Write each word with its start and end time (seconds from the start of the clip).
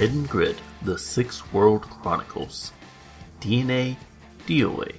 Hidden 0.00 0.24
Grid, 0.24 0.56
The 0.80 0.96
Six 0.96 1.52
World 1.52 1.82
Chronicles, 1.82 2.72
DNA 3.38 3.98
DOA, 4.46 4.94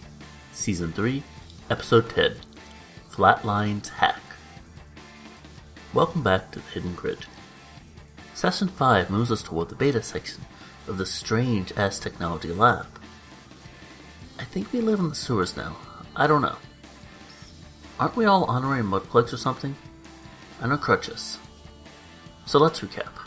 Season 0.54 0.94
3, 0.94 1.24
Episode 1.72 2.08
10 2.12 2.36
Flatlines 3.10 3.90
Hack. 3.90 4.22
Welcome 5.92 6.22
back 6.22 6.52
to 6.52 6.60
The 6.60 6.70
Hidden 6.70 6.94
Grid. 6.94 7.26
Session 8.36 8.68
5 8.68 9.10
moves 9.10 9.32
us 9.32 9.42
toward 9.42 9.70
the 9.70 9.76
beta 9.76 10.04
section 10.04 10.46
of 10.88 11.00
the 11.00 11.06
strange 11.08 11.74
ass 11.76 11.98
technology 11.98 12.54
lab. 12.54 12.86
I 14.38 14.44
think 14.44 14.72
we 14.72 14.82
live 14.82 15.00
in 15.00 15.10
the 15.10 15.16
sewers 15.16 15.58
now. 15.58 15.78
I 16.16 16.28
don't 16.28 16.44
know. 16.44 16.58
Aren't 18.00 18.16
we 18.16 18.26
all 18.26 18.44
honorary 18.44 18.84
mudplugs 18.84 19.34
or 19.34 19.38
something? 19.38 19.76
I 20.62 20.68
know 20.68 20.78
crutches. 20.78 21.40
So 22.46 22.60
let's 22.60 22.82
recap. 22.82 23.21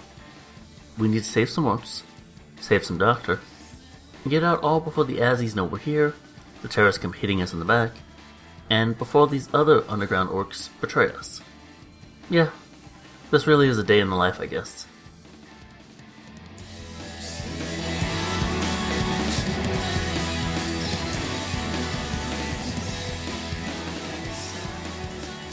We 0.98 1.08
need 1.08 1.18
to 1.18 1.24
save 1.24 1.50
some 1.50 1.64
orcs, 1.64 2.02
save 2.60 2.84
some 2.84 2.98
doctor, 2.98 3.40
and 4.22 4.30
get 4.30 4.44
out 4.44 4.62
all 4.62 4.80
before 4.80 5.04
the 5.04 5.18
Azzies 5.18 5.56
know 5.56 5.64
we're 5.64 5.78
here, 5.78 6.14
the 6.62 6.68
terrorists 6.68 7.02
come 7.02 7.12
hitting 7.12 7.42
us 7.42 7.52
in 7.52 7.58
the 7.58 7.64
back, 7.64 7.92
and 8.70 8.96
before 8.96 9.26
these 9.26 9.52
other 9.52 9.84
underground 9.88 10.30
orcs 10.30 10.68
betray 10.80 11.10
us. 11.10 11.40
Yeah, 12.30 12.50
this 13.30 13.46
really 13.46 13.68
is 13.68 13.78
a 13.78 13.84
day 13.84 14.00
in 14.00 14.08
the 14.08 14.16
life, 14.16 14.40
I 14.40 14.46
guess. 14.46 14.86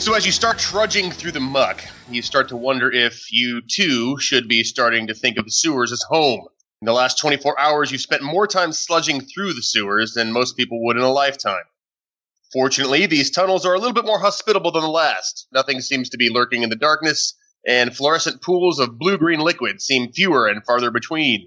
So 0.02 0.16
as 0.16 0.26
you 0.26 0.32
start 0.32 0.58
trudging 0.58 1.12
through 1.12 1.34
the 1.34 1.40
muck, 1.40 1.86
you 2.10 2.24
start 2.24 2.50
to 2.50 2.58
wonder 2.58 2.92
if 2.92 3.32
you 3.32 3.62
too 3.62 4.18
should 4.18 4.48
be 4.48 4.64
starting 4.64 5.06
to 5.06 5.14
think 5.14 5.38
of 5.38 5.46
the 5.46 5.52
sewers 5.52 5.92
as 5.92 6.02
home. 6.02 6.48
In 6.82 6.88
the 6.88 6.92
last 6.92 7.20
24 7.20 7.60
hours, 7.60 7.92
you've 7.92 8.02
spent 8.02 8.24
more 8.24 8.48
time 8.48 8.72
sludging 8.72 9.30
through 9.32 9.54
the 9.54 9.62
sewers 9.62 10.16
than 10.16 10.32
most 10.32 10.58
people 10.58 10.84
would 10.86 10.98
in 10.98 11.04
a 11.04 11.12
lifetime. 11.12 11.62
Fortunately, 12.52 13.06
these 13.06 13.30
tunnels 13.30 13.64
are 13.64 13.76
a 13.76 13.78
little 13.78 13.94
bit 13.94 14.08
more 14.08 14.18
hospitable 14.18 14.72
than 14.72 14.82
the 14.82 14.90
last. 14.90 15.46
Nothing 15.54 15.82
seems 15.82 16.10
to 16.10 16.18
be 16.18 16.32
lurking 16.32 16.64
in 16.64 16.72
the 16.72 16.76
darkness, 16.76 17.36
and 17.68 17.96
fluorescent 17.96 18.42
pools 18.42 18.80
of 18.80 18.98
blue 18.98 19.20
green 19.20 19.40
liquid 19.40 19.84
seem 19.84 20.12
fewer 20.12 20.48
and 20.48 20.66
farther 20.66 20.90
between. 20.90 21.46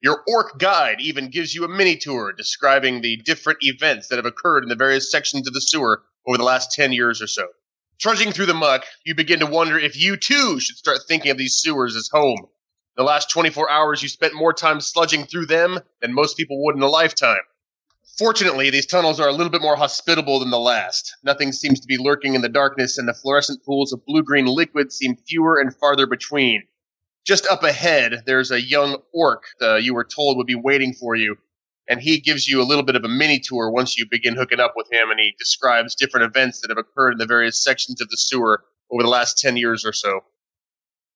Your 0.00 0.24
orc 0.26 0.58
guide 0.58 1.02
even 1.02 1.28
gives 1.28 1.54
you 1.54 1.64
a 1.64 1.68
mini 1.68 1.96
tour 1.96 2.32
describing 2.32 3.02
the 3.02 3.18
different 3.18 3.58
events 3.60 4.08
that 4.08 4.16
have 4.16 4.24
occurred 4.24 4.62
in 4.62 4.70
the 4.70 4.76
various 4.76 5.10
sections 5.10 5.46
of 5.46 5.52
the 5.52 5.60
sewer 5.60 6.04
over 6.26 6.38
the 6.38 6.44
last 6.44 6.72
10 6.72 6.92
years 6.92 7.20
or 7.20 7.26
so. 7.26 7.48
Trudging 8.02 8.32
through 8.32 8.46
the 8.46 8.54
muck, 8.54 8.84
you 9.04 9.14
begin 9.14 9.38
to 9.38 9.46
wonder 9.46 9.78
if 9.78 9.96
you 9.96 10.16
too 10.16 10.58
should 10.58 10.76
start 10.76 10.98
thinking 11.06 11.30
of 11.30 11.38
these 11.38 11.58
sewers 11.58 11.94
as 11.94 12.10
home. 12.12 12.48
The 12.96 13.04
last 13.04 13.30
24 13.30 13.70
hours, 13.70 14.02
you 14.02 14.08
spent 14.08 14.34
more 14.34 14.52
time 14.52 14.80
sludging 14.80 15.30
through 15.30 15.46
them 15.46 15.78
than 16.00 16.12
most 16.12 16.36
people 16.36 16.64
would 16.64 16.74
in 16.74 16.82
a 16.82 16.88
lifetime. 16.88 17.42
Fortunately, 18.18 18.70
these 18.70 18.86
tunnels 18.86 19.20
are 19.20 19.28
a 19.28 19.32
little 19.32 19.52
bit 19.52 19.62
more 19.62 19.76
hospitable 19.76 20.40
than 20.40 20.50
the 20.50 20.58
last. 20.58 21.14
Nothing 21.22 21.52
seems 21.52 21.78
to 21.78 21.86
be 21.86 21.96
lurking 21.96 22.34
in 22.34 22.40
the 22.40 22.48
darkness, 22.48 22.98
and 22.98 23.06
the 23.06 23.14
fluorescent 23.14 23.64
pools 23.64 23.92
of 23.92 24.04
blue 24.04 24.24
green 24.24 24.46
liquid 24.46 24.90
seem 24.92 25.14
fewer 25.14 25.60
and 25.60 25.72
farther 25.76 26.08
between. 26.08 26.64
Just 27.24 27.46
up 27.46 27.62
ahead, 27.62 28.24
there's 28.26 28.50
a 28.50 28.60
young 28.60 29.00
orc 29.14 29.44
uh, 29.60 29.76
you 29.76 29.94
were 29.94 30.02
told 30.02 30.38
would 30.38 30.48
be 30.48 30.56
waiting 30.56 30.92
for 30.92 31.14
you, 31.14 31.36
and 31.88 32.00
he 32.00 32.20
gives 32.20 32.48
you 32.48 32.62
a 32.62 32.64
little 32.64 32.84
bit 32.84 32.96
of 32.96 33.04
a 33.04 33.08
mini 33.08 33.40
tour 33.40 33.70
once 33.70 33.98
you 33.98 34.06
begin 34.10 34.36
hooking 34.36 34.60
up 34.60 34.74
with 34.76 34.86
him, 34.92 35.10
and 35.10 35.18
he 35.18 35.34
describes 35.38 35.94
different 35.94 36.26
events 36.26 36.60
that 36.60 36.70
have 36.70 36.78
occurred 36.78 37.12
in 37.12 37.18
the 37.18 37.26
various 37.26 37.62
sections 37.62 38.00
of 38.00 38.08
the 38.08 38.16
sewer 38.16 38.64
over 38.90 39.02
the 39.02 39.08
last 39.08 39.38
10 39.38 39.56
years 39.56 39.84
or 39.84 39.92
so. 39.92 40.20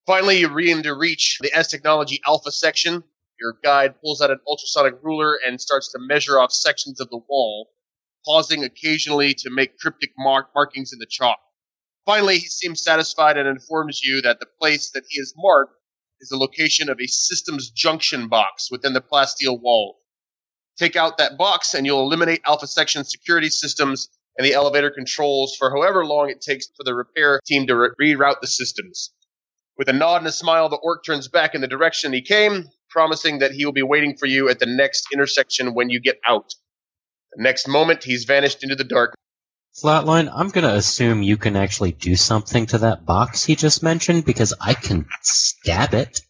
Finally, 0.06 0.38
you 0.38 0.48
begin 0.48 0.82
to 0.82 0.94
reach 0.94 1.38
the 1.40 1.50
Aztechnology 1.50 2.20
Alpha 2.26 2.50
section. 2.50 3.02
Your 3.40 3.58
guide 3.62 4.00
pulls 4.00 4.20
out 4.20 4.30
an 4.30 4.40
ultrasonic 4.46 4.94
ruler 5.02 5.38
and 5.46 5.60
starts 5.60 5.90
to 5.92 5.98
measure 5.98 6.38
off 6.38 6.52
sections 6.52 7.00
of 7.00 7.10
the 7.10 7.20
wall, 7.28 7.70
pausing 8.24 8.64
occasionally 8.64 9.34
to 9.34 9.50
make 9.50 9.78
cryptic 9.78 10.12
mark- 10.16 10.50
markings 10.54 10.92
in 10.92 10.98
the 10.98 11.06
chalk. 11.06 11.38
Finally, 12.06 12.38
he 12.38 12.46
seems 12.46 12.82
satisfied 12.82 13.36
and 13.36 13.48
informs 13.48 14.00
you 14.04 14.22
that 14.22 14.38
the 14.38 14.46
place 14.60 14.90
that 14.90 15.04
he 15.08 15.18
has 15.18 15.34
marked 15.36 15.74
is 16.20 16.28
the 16.28 16.36
location 16.36 16.88
of 16.88 17.00
a 17.00 17.06
systems 17.06 17.70
junction 17.70 18.28
box 18.28 18.70
within 18.70 18.92
the 18.92 19.00
plasteel 19.00 19.60
wall. 19.60 19.98
Take 20.76 20.96
out 20.96 21.18
that 21.18 21.38
box 21.38 21.74
and 21.74 21.86
you'll 21.86 22.02
eliminate 22.02 22.42
Alpha 22.46 22.66
Section 22.66 23.04
security 23.04 23.48
systems 23.48 24.08
and 24.36 24.46
the 24.46 24.54
elevator 24.54 24.90
controls 24.90 25.56
for 25.56 25.70
however 25.70 26.04
long 26.04 26.28
it 26.30 26.40
takes 26.40 26.66
for 26.76 26.84
the 26.84 26.94
repair 26.94 27.40
team 27.46 27.66
to 27.66 27.76
re- 27.76 28.14
reroute 28.14 28.40
the 28.40 28.46
systems. 28.46 29.10
With 29.78 29.88
a 29.88 29.92
nod 29.92 30.18
and 30.18 30.26
a 30.26 30.32
smile, 30.32 30.68
the 30.68 30.76
orc 30.76 31.04
turns 31.04 31.28
back 31.28 31.54
in 31.54 31.60
the 31.60 31.68
direction 31.68 32.12
he 32.12 32.22
came, 32.22 32.68
promising 32.90 33.38
that 33.40 33.52
he 33.52 33.64
will 33.64 33.72
be 33.72 33.82
waiting 33.82 34.16
for 34.16 34.26
you 34.26 34.48
at 34.48 34.58
the 34.58 34.66
next 34.66 35.08
intersection 35.12 35.74
when 35.74 35.90
you 35.90 36.00
get 36.00 36.18
out. 36.26 36.54
The 37.34 37.42
next 37.42 37.68
moment, 37.68 38.04
he's 38.04 38.24
vanished 38.24 38.62
into 38.62 38.76
the 38.76 38.84
dark. 38.84 39.14
Flatline, 39.82 40.30
I'm 40.34 40.48
gonna 40.48 40.74
assume 40.74 41.22
you 41.22 41.36
can 41.36 41.56
actually 41.56 41.92
do 41.92 42.16
something 42.16 42.64
to 42.66 42.78
that 42.78 43.04
box 43.04 43.44
he 43.44 43.56
just 43.56 43.82
mentioned 43.82 44.24
because 44.24 44.54
I 44.58 44.72
can 44.72 45.06
stab 45.20 45.92
it. 45.92 46.22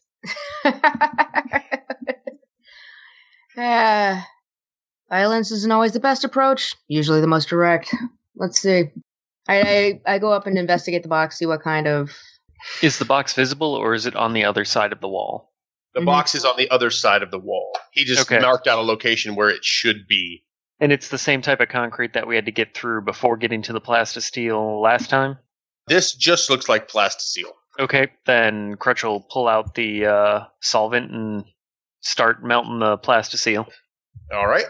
uh, 3.57 4.21
violence 5.09 5.51
isn't 5.51 5.73
always 5.73 5.93
the 5.93 6.01
best 6.01 6.25
approach, 6.25 6.75
usually 6.89 7.21
the 7.21 7.27
most 7.27 7.49
direct. 7.49 7.95
Let's 8.35 8.61
see. 8.61 8.91
I, 9.49 10.01
I, 10.07 10.15
I 10.15 10.19
go 10.19 10.33
up 10.33 10.47
and 10.47 10.59
investigate 10.59 11.03
the 11.03 11.09
box, 11.09 11.39
see 11.39 11.47
what 11.47 11.63
kind 11.63 11.87
of. 11.87 12.11
Is 12.83 12.99
the 12.99 13.05
box 13.05 13.33
visible 13.33 13.75
or 13.75 13.95
is 13.95 14.07
it 14.07 14.17
on 14.17 14.33
the 14.33 14.45
other 14.45 14.65
side 14.65 14.93
of 14.93 15.01
the 15.01 15.09
wall? 15.09 15.53
The 15.95 16.01
Mhm. 16.01 16.07
box 16.07 16.35
is 16.35 16.45
on 16.45 16.57
the 16.57 16.69
other 16.71 16.91
side 16.91 17.23
of 17.23 17.31
the 17.31 17.39
wall. 17.39 17.73
He 17.93 18.05
just 18.05 18.31
Okay. 18.31 18.41
marked 18.41 18.67
out 18.67 18.79
a 18.79 18.83
location 18.83 19.35
where 19.35 19.49
it 19.49 19.65
should 19.65 20.07
be. 20.07 20.45
And 20.81 20.93
it's 20.93 21.09
the 21.09 21.17
same 21.19 21.41
type 21.41 21.61
of 21.61 21.69
concrete 21.69 22.13
that 22.13 22.27
we 22.27 22.35
had 22.35 22.45
to 22.45 22.53
get 22.53 22.75
through 22.75 23.03
before 23.03 23.37
getting 23.39 23.63
to 23.63 23.73
the 23.73 23.81
plastisteel 23.81 24.83
last 24.83 25.09
time? 25.09 25.39
This 25.87 26.13
just 26.13 26.51
looks 26.51 26.69
like 26.69 26.89
plastisteel. 26.91 27.53
Okay, 27.79 28.09
then 28.27 28.77
Crutch 28.77 29.05
will 29.05 29.21
pull 29.21 29.49
out 29.49 29.75
the 29.75 30.07
uh, 30.07 30.41
solvent 30.61 31.11
and 31.13 31.45
start 32.01 32.43
melting 32.45 32.81
the 32.81 32.99
plastisteel. 32.99 33.67
All 34.33 34.47
right. 34.47 34.67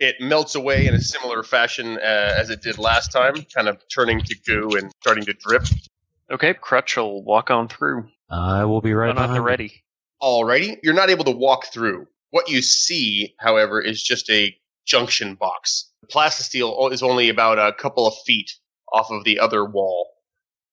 It 0.00 0.16
melts 0.20 0.54
away 0.54 0.86
in 0.86 0.94
a 0.94 1.00
similar 1.00 1.42
fashion 1.42 1.98
uh, 1.98 2.34
as 2.38 2.48
it 2.48 2.62
did 2.62 2.78
last 2.78 3.12
time, 3.12 3.34
kind 3.54 3.68
of 3.68 3.80
turning 3.94 4.20
to 4.22 4.34
goo 4.46 4.70
and 4.76 4.90
starting 5.02 5.24
to 5.26 5.34
drip. 5.34 5.64
Okay, 6.30 6.54
Crutch 6.54 6.96
will 6.96 7.22
walk 7.22 7.50
on 7.50 7.68
through. 7.68 8.08
I 8.30 8.64
will 8.64 8.80
be 8.80 8.94
right 8.94 9.08
Run 9.08 9.18
out 9.18 9.26
the 9.28 9.34
you. 9.34 9.40
ready. 9.42 9.84
Alrighty. 10.22 10.78
You're 10.82 10.94
not 10.94 11.10
able 11.10 11.24
to 11.24 11.30
walk 11.32 11.66
through. 11.66 12.06
What 12.30 12.48
you 12.48 12.62
see, 12.62 13.34
however, 13.38 13.80
is 13.80 14.02
just 14.02 14.30
a 14.30 14.56
junction 14.86 15.34
box. 15.34 15.90
The 16.00 16.06
plastisteel 16.06 16.92
is 16.92 17.02
only 17.02 17.28
about 17.28 17.58
a 17.58 17.72
couple 17.74 18.06
of 18.06 18.14
feet 18.24 18.52
off 18.92 19.10
of 19.10 19.24
the 19.24 19.38
other 19.38 19.64
wall. 19.64 20.08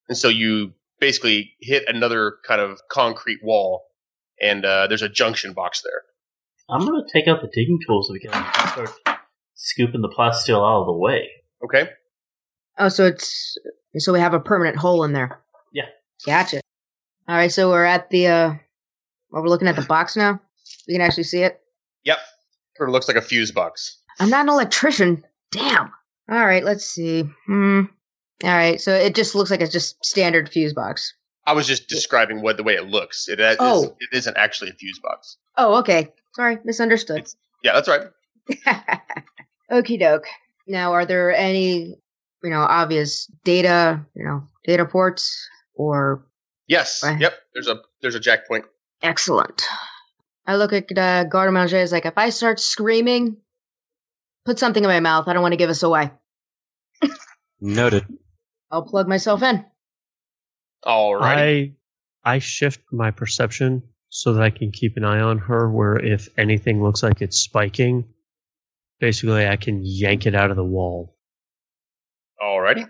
And 0.08 0.18
so 0.18 0.30
you 0.30 0.74
basically 1.00 1.54
hit 1.60 1.84
another 1.88 2.38
kind 2.48 2.62
of 2.62 2.80
concrete 2.90 3.40
wall, 3.44 3.84
and 4.42 4.64
uh, 4.64 4.88
there's 4.88 5.02
a 5.02 5.10
junction 5.10 5.52
box 5.54 5.82
there. 5.84 6.02
I'm 6.70 6.86
gonna 6.86 7.04
take 7.12 7.28
out 7.28 7.42
the 7.42 7.50
digging 7.54 7.80
tools 7.88 8.10
again 8.12 8.32
and 8.34 8.70
start 8.70 8.90
scooping 9.58 10.02
the 10.02 10.10
plasteel 10.10 10.58
out 10.66 10.82
of 10.82 10.86
the 10.88 10.94
way. 10.94 11.30
Okay? 11.64 11.90
Oh, 12.78 12.88
so 12.90 13.06
it's. 13.06 13.58
So 13.98 14.14
we 14.14 14.20
have 14.20 14.34
a 14.34 14.40
permanent 14.40 14.78
hole 14.78 15.04
in 15.04 15.12
there. 15.14 15.42
Yeah. 15.74 15.86
Gotcha. 16.26 16.62
Alright, 17.30 17.52
so 17.52 17.70
we're 17.70 17.84
at 17.86 18.10
the. 18.10 18.28
uh 18.28 18.54
well, 19.32 19.42
we're 19.44 19.50
looking 19.50 19.68
at 19.68 19.76
the 19.76 19.82
box 19.88 20.16
now. 20.16 20.40
We 20.88 20.94
can 20.94 21.02
actually 21.02 21.24
see 21.24 21.42
it. 21.44 21.60
Yep. 22.06 22.18
Sort 22.78 22.90
of 22.90 22.94
looks 22.94 23.08
like 23.08 23.18
a 23.18 23.22
fuse 23.22 23.52
box. 23.52 23.98
I'm 24.20 24.30
not 24.30 24.42
an 24.42 24.50
electrician. 24.50 25.24
Damn. 25.52 25.92
All 26.30 26.46
right, 26.46 26.64
let's 26.64 26.86
see. 26.86 27.24
Hmm. 27.46 27.82
All 28.44 28.50
right, 28.52 28.80
so 28.80 28.94
it 28.94 29.16
just 29.16 29.34
looks 29.34 29.50
like 29.50 29.62
it's 29.62 29.72
just 29.74 30.04
standard 30.06 30.50
fuse 30.50 30.74
box. 30.74 31.14
I 31.48 31.54
was 31.54 31.66
just 31.66 31.88
describing 31.88 32.42
what 32.42 32.58
the 32.58 32.64
way 32.64 32.76
it 32.76 32.88
looks. 32.88 33.28
It, 33.30 33.40
is, 33.40 33.56
Oh. 33.60 33.96
it 34.00 34.10
isn't 34.16 34.36
actually 34.38 34.70
a 34.70 34.74
fuse 34.74 35.00
box. 35.00 35.38
Oh, 35.58 35.80
okay. 35.80 36.14
Sorry, 36.36 36.58
misunderstood. 36.66 37.28
Yeah, 37.64 37.74
that's 37.74 37.88
right. 37.88 38.02
Okie 39.72 40.00
doke. 40.00 40.28
Now, 40.68 40.94
are 40.94 41.06
there 41.06 41.34
any, 41.34 41.96
you 42.44 42.50
know, 42.50 42.62
obvious 42.62 43.26
data, 43.44 44.06
you 44.16 44.26
know, 44.26 44.44
data 44.66 44.86
ports 44.86 45.48
or 45.74 46.28
Yes. 46.68 47.02
Right. 47.04 47.20
Yep. 47.20 47.34
There's 47.54 47.68
a 47.68 47.82
there's 48.02 48.16
a 48.16 48.20
jack 48.20 48.48
point. 48.48 48.66
excellent? 49.02 49.64
I 50.46 50.56
look 50.56 50.72
at 50.72 50.98
uh, 50.98 51.26
Garde 51.26 51.54
Manger 51.54 51.78
as 51.78 51.92
like, 51.92 52.06
if 52.06 52.18
I 52.18 52.30
start 52.30 52.60
screaming, 52.60 53.38
put 54.46 54.60
something 54.60 54.84
in 54.84 54.90
my 54.90 55.02
mouth. 55.02 55.28
I 55.28 55.34
don't 55.34 55.42
want 55.42 55.52
to 55.54 55.58
give 55.58 55.70
us 55.70 55.84
away. 55.84 56.10
Noted. 57.60 58.06
I'll 58.72 58.84
plug 58.84 59.08
myself 59.08 59.44
in. 59.44 59.66
All 60.84 61.16
right. 61.16 61.74
I 62.24 62.36
I 62.36 62.40
shift 62.40 62.82
my 62.92 63.12
perception 63.12 63.84
so 64.10 64.34
that 64.34 64.44
I 64.44 64.50
can 64.50 64.72
keep 64.72 64.96
an 64.96 65.04
eye 65.04 65.20
on 65.20 65.38
her. 65.40 65.70
Where 65.70 65.98
if 65.98 66.30
anything 66.38 66.84
looks 66.84 67.04
like 67.04 67.22
it's 67.22 67.40
spiking, 67.40 68.06
basically 69.00 69.48
I 69.48 69.56
can 69.56 69.82
yank 69.84 70.26
it 70.26 70.36
out 70.36 70.52
of 70.52 70.58
the 70.58 70.64
wall. 70.64 71.16
Alrighty. 72.42 72.88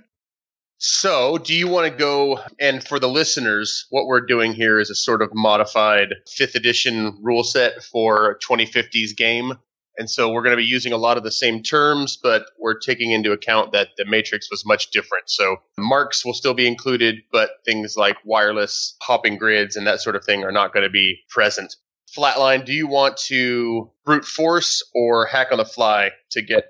So, 0.80 1.40
do 1.40 1.56
you 1.56 1.68
want 1.68 1.92
to 1.92 1.98
go? 1.98 2.40
And 2.60 2.84
for 2.84 3.00
the 3.00 3.10
listeners, 3.10 3.88
what 3.90 4.06
we're 4.06 4.22
doing 4.22 4.54
here 4.54 4.80
is 4.80 4.92
a 4.92 4.96
sort 4.96 5.24
of 5.24 5.34
modified 5.34 6.14
fifth 6.28 6.54
edition 6.54 7.18
rule 7.22 7.44
set 7.44 7.84
for 7.84 8.38
2050's 8.48 9.14
game. 9.14 9.54
And 9.98 10.08
so 10.08 10.32
we're 10.32 10.44
going 10.44 10.56
to 10.56 10.62
be 10.62 10.64
using 10.64 10.94
a 10.94 10.98
lot 10.98 11.18
of 11.18 11.24
the 11.24 11.32
same 11.32 11.64
terms, 11.64 12.20
but 12.22 12.46
we're 12.60 12.78
taking 12.78 13.10
into 13.10 13.32
account 13.32 13.72
that 13.72 13.90
the 13.98 14.06
Matrix 14.06 14.52
was 14.52 14.64
much 14.64 14.92
different. 14.92 15.28
So 15.28 15.58
marks 15.80 16.24
will 16.24 16.36
still 16.36 16.54
be 16.54 16.68
included, 16.68 17.16
but 17.32 17.50
things 17.66 17.98
like 17.98 18.18
wireless, 18.24 18.96
hopping 19.02 19.38
grids, 19.38 19.76
and 19.76 19.88
that 19.88 20.02
sort 20.02 20.16
of 20.16 20.24
thing 20.24 20.44
are 20.44 20.52
not 20.52 20.72
going 20.72 20.84
to 20.84 20.92
be 20.92 21.18
present. 21.30 21.76
Flatline, 22.18 22.66
do 22.66 22.74
you 22.74 22.88
want 22.88 23.18
to 23.28 23.92
brute 24.04 24.26
force 24.26 24.84
or 24.96 25.26
hack 25.28 25.50
on 25.52 25.60
the 25.60 25.66
fly 25.66 26.12
to 26.32 26.42
get 26.42 26.66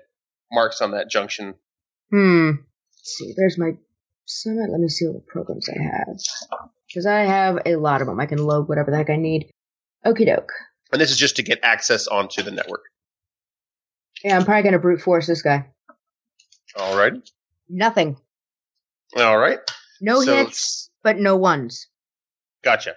marks 0.52 0.82
on 0.82 0.90
that 0.90 1.08
junction? 1.10 1.54
Hmm. 2.10 2.50
Let's 2.50 3.16
see, 3.16 3.32
there's 3.36 3.56
my 3.56 3.72
summit. 4.26 4.70
Let 4.70 4.80
me 4.80 4.88
see 4.88 5.06
what 5.06 5.26
programs 5.26 5.68
I 5.68 5.80
have. 5.82 6.18
Because 6.86 7.06
I 7.06 7.20
have 7.20 7.58
a 7.64 7.76
lot 7.76 8.02
of 8.02 8.06
them. 8.06 8.20
I 8.20 8.26
can 8.26 8.38
load 8.38 8.68
whatever 8.68 8.90
the 8.90 8.98
heck 8.98 9.08
I 9.10 9.16
need. 9.16 9.50
Okie 10.04 10.26
doke. 10.26 10.52
And 10.92 11.00
this 11.00 11.10
is 11.10 11.16
just 11.18 11.36
to 11.36 11.42
get 11.42 11.60
access 11.62 12.06
onto 12.06 12.42
the 12.42 12.50
network. 12.50 12.82
Yeah, 14.24 14.36
I'm 14.36 14.44
probably 14.44 14.64
gonna 14.64 14.78
brute 14.78 15.00
force 15.00 15.26
this 15.26 15.42
guy. 15.42 15.66
All 16.76 16.96
right. 16.98 17.12
Nothing. 17.68 18.16
All 19.16 19.38
right. 19.38 19.60
No 20.00 20.20
So- 20.22 20.36
hits, 20.36 20.90
but 21.02 21.18
no 21.18 21.36
ones. 21.36 21.86
Gotcha. 22.62 22.96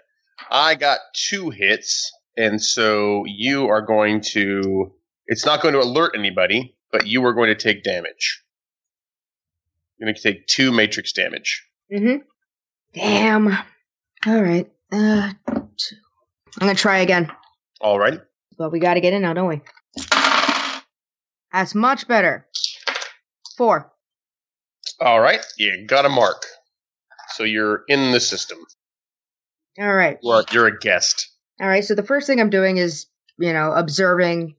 I 0.49 0.75
got 0.75 0.99
two 1.13 1.49
hits, 1.51 2.11
and 2.37 2.61
so 2.61 3.23
you 3.25 3.67
are 3.67 3.81
going 3.81 4.21
to. 4.21 4.93
It's 5.27 5.45
not 5.45 5.61
going 5.61 5.73
to 5.73 5.81
alert 5.81 6.13
anybody, 6.15 6.75
but 6.91 7.07
you 7.07 7.23
are 7.25 7.33
going 7.33 7.47
to 7.47 7.55
take 7.55 7.83
damage. 7.83 8.43
You're 9.97 10.07
going 10.07 10.15
to 10.15 10.21
take 10.21 10.47
two 10.47 10.71
matrix 10.71 11.13
damage. 11.13 11.65
Mm-hmm. 11.91 12.17
Damn. 12.93 13.47
All 14.25 14.41
right. 14.41 14.69
Uh, 14.91 15.31
two. 15.77 15.95
I'm 16.59 16.67
gonna 16.67 16.75
try 16.75 16.99
again. 16.99 17.31
All 17.79 17.97
right. 17.97 18.19
But 18.57 18.71
we 18.71 18.79
gotta 18.79 18.99
get 18.99 19.13
in 19.13 19.21
now, 19.21 19.33
don't 19.33 19.47
we? 19.47 19.61
That's 21.53 21.73
much 21.73 22.07
better. 22.07 22.45
Four. 23.57 23.91
All 24.99 25.19
right. 25.19 25.43
You 25.57 25.85
got 25.87 26.05
a 26.05 26.09
mark. 26.09 26.45
So 27.35 27.43
you're 27.43 27.83
in 27.87 28.11
the 28.11 28.19
system. 28.19 28.59
All 29.79 29.93
right. 29.93 30.19
Well, 30.21 30.43
you're 30.51 30.67
a 30.67 30.77
guest. 30.77 31.30
All 31.61 31.67
right. 31.67 31.85
So 31.85 31.93
the 31.93 32.03
first 32.03 32.25
thing 32.25 32.41
I'm 32.41 32.49
doing 32.49 32.77
is, 32.77 33.05
you 33.37 33.53
know, 33.53 33.71
observing, 33.73 34.55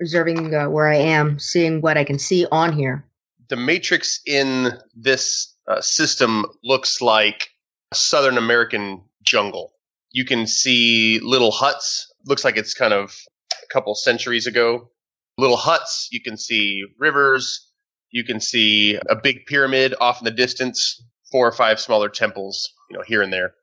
observing 0.00 0.54
uh, 0.54 0.68
where 0.68 0.88
I 0.88 0.96
am, 0.96 1.38
seeing 1.38 1.80
what 1.80 1.96
I 1.96 2.04
can 2.04 2.18
see 2.18 2.46
on 2.52 2.72
here. 2.72 3.04
The 3.48 3.56
matrix 3.56 4.20
in 4.26 4.78
this 4.94 5.54
uh, 5.66 5.80
system 5.80 6.44
looks 6.62 7.00
like 7.00 7.48
a 7.92 7.94
Southern 7.94 8.36
American 8.36 9.00
jungle. 9.22 9.72
You 10.10 10.26
can 10.26 10.46
see 10.46 11.18
little 11.20 11.50
huts. 11.50 12.12
Looks 12.26 12.44
like 12.44 12.58
it's 12.58 12.74
kind 12.74 12.92
of 12.92 13.16
a 13.50 13.72
couple 13.72 13.94
centuries 13.94 14.46
ago. 14.46 14.90
Little 15.38 15.56
huts. 15.56 16.08
You 16.12 16.20
can 16.20 16.36
see 16.36 16.84
rivers. 16.98 17.70
You 18.10 18.22
can 18.22 18.38
see 18.38 18.96
a 19.08 19.16
big 19.16 19.46
pyramid 19.46 19.94
off 19.98 20.20
in 20.20 20.26
the 20.26 20.30
distance. 20.30 21.02
Four 21.32 21.48
or 21.48 21.52
five 21.52 21.80
smaller 21.80 22.10
temples, 22.10 22.70
you 22.90 22.96
know, 22.96 23.02
here 23.06 23.22
and 23.22 23.32
there. 23.32 23.54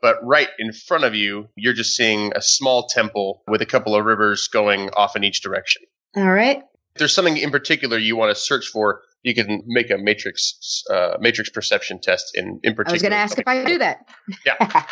But 0.00 0.16
right 0.22 0.48
in 0.58 0.72
front 0.72 1.04
of 1.04 1.14
you, 1.14 1.48
you're 1.56 1.72
just 1.72 1.96
seeing 1.96 2.32
a 2.34 2.42
small 2.42 2.86
temple 2.86 3.42
with 3.48 3.62
a 3.62 3.66
couple 3.66 3.94
of 3.94 4.04
rivers 4.04 4.48
going 4.48 4.90
off 4.90 5.16
in 5.16 5.24
each 5.24 5.42
direction. 5.42 5.82
All 6.16 6.30
right. 6.30 6.58
If 6.94 6.98
there's 6.98 7.14
something 7.14 7.36
in 7.36 7.50
particular 7.50 7.98
you 7.98 8.16
want 8.16 8.34
to 8.34 8.40
search 8.40 8.66
for, 8.68 9.02
you 9.22 9.34
can 9.34 9.62
make 9.66 9.90
a 9.90 9.98
matrix 9.98 10.82
uh, 10.90 11.16
matrix 11.20 11.50
perception 11.50 12.00
test 12.00 12.32
in 12.34 12.60
in 12.62 12.74
particular. 12.74 12.90
I 12.90 12.92
was 12.92 13.02
gonna 13.02 13.16
ask 13.16 13.38
if 13.38 13.48
I 13.48 13.64
do 13.64 13.78
that. 13.78 14.08
Yeah. 14.44 14.84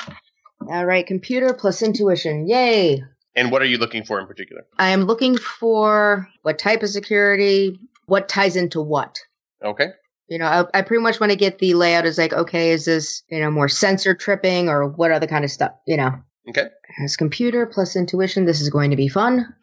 All 0.68 0.84
right. 0.84 1.06
Computer 1.06 1.54
plus 1.54 1.82
intuition. 1.82 2.48
Yay. 2.48 3.02
And 3.36 3.50
what 3.50 3.62
are 3.62 3.66
you 3.66 3.78
looking 3.78 4.04
for 4.04 4.20
in 4.20 4.26
particular? 4.26 4.66
I 4.78 4.90
am 4.90 5.04
looking 5.04 5.36
for 5.36 6.28
what 6.42 6.58
type 6.58 6.82
of 6.82 6.88
security, 6.88 7.78
what 8.06 8.28
ties 8.28 8.56
into 8.56 8.80
what. 8.80 9.18
Okay. 9.62 9.88
You 10.28 10.38
know, 10.38 10.46
I, 10.46 10.78
I 10.78 10.82
pretty 10.82 11.02
much 11.02 11.20
want 11.20 11.30
to 11.32 11.36
get 11.36 11.58
the 11.58 11.74
layout 11.74 12.06
as 12.06 12.16
like, 12.16 12.32
okay, 12.32 12.70
is 12.70 12.86
this, 12.86 13.22
you 13.28 13.40
know, 13.40 13.50
more 13.50 13.68
sensor 13.68 14.14
tripping 14.14 14.68
or 14.68 14.88
what 14.88 15.10
other 15.10 15.26
kind 15.26 15.44
of 15.44 15.50
stuff, 15.50 15.72
you 15.86 15.96
know? 15.96 16.12
Okay. 16.48 16.68
As 17.02 17.16
computer 17.16 17.66
plus 17.66 17.96
intuition, 17.96 18.44
this 18.44 18.60
is 18.60 18.70
going 18.70 18.90
to 18.90 18.96
be 18.96 19.08
fun. 19.08 19.54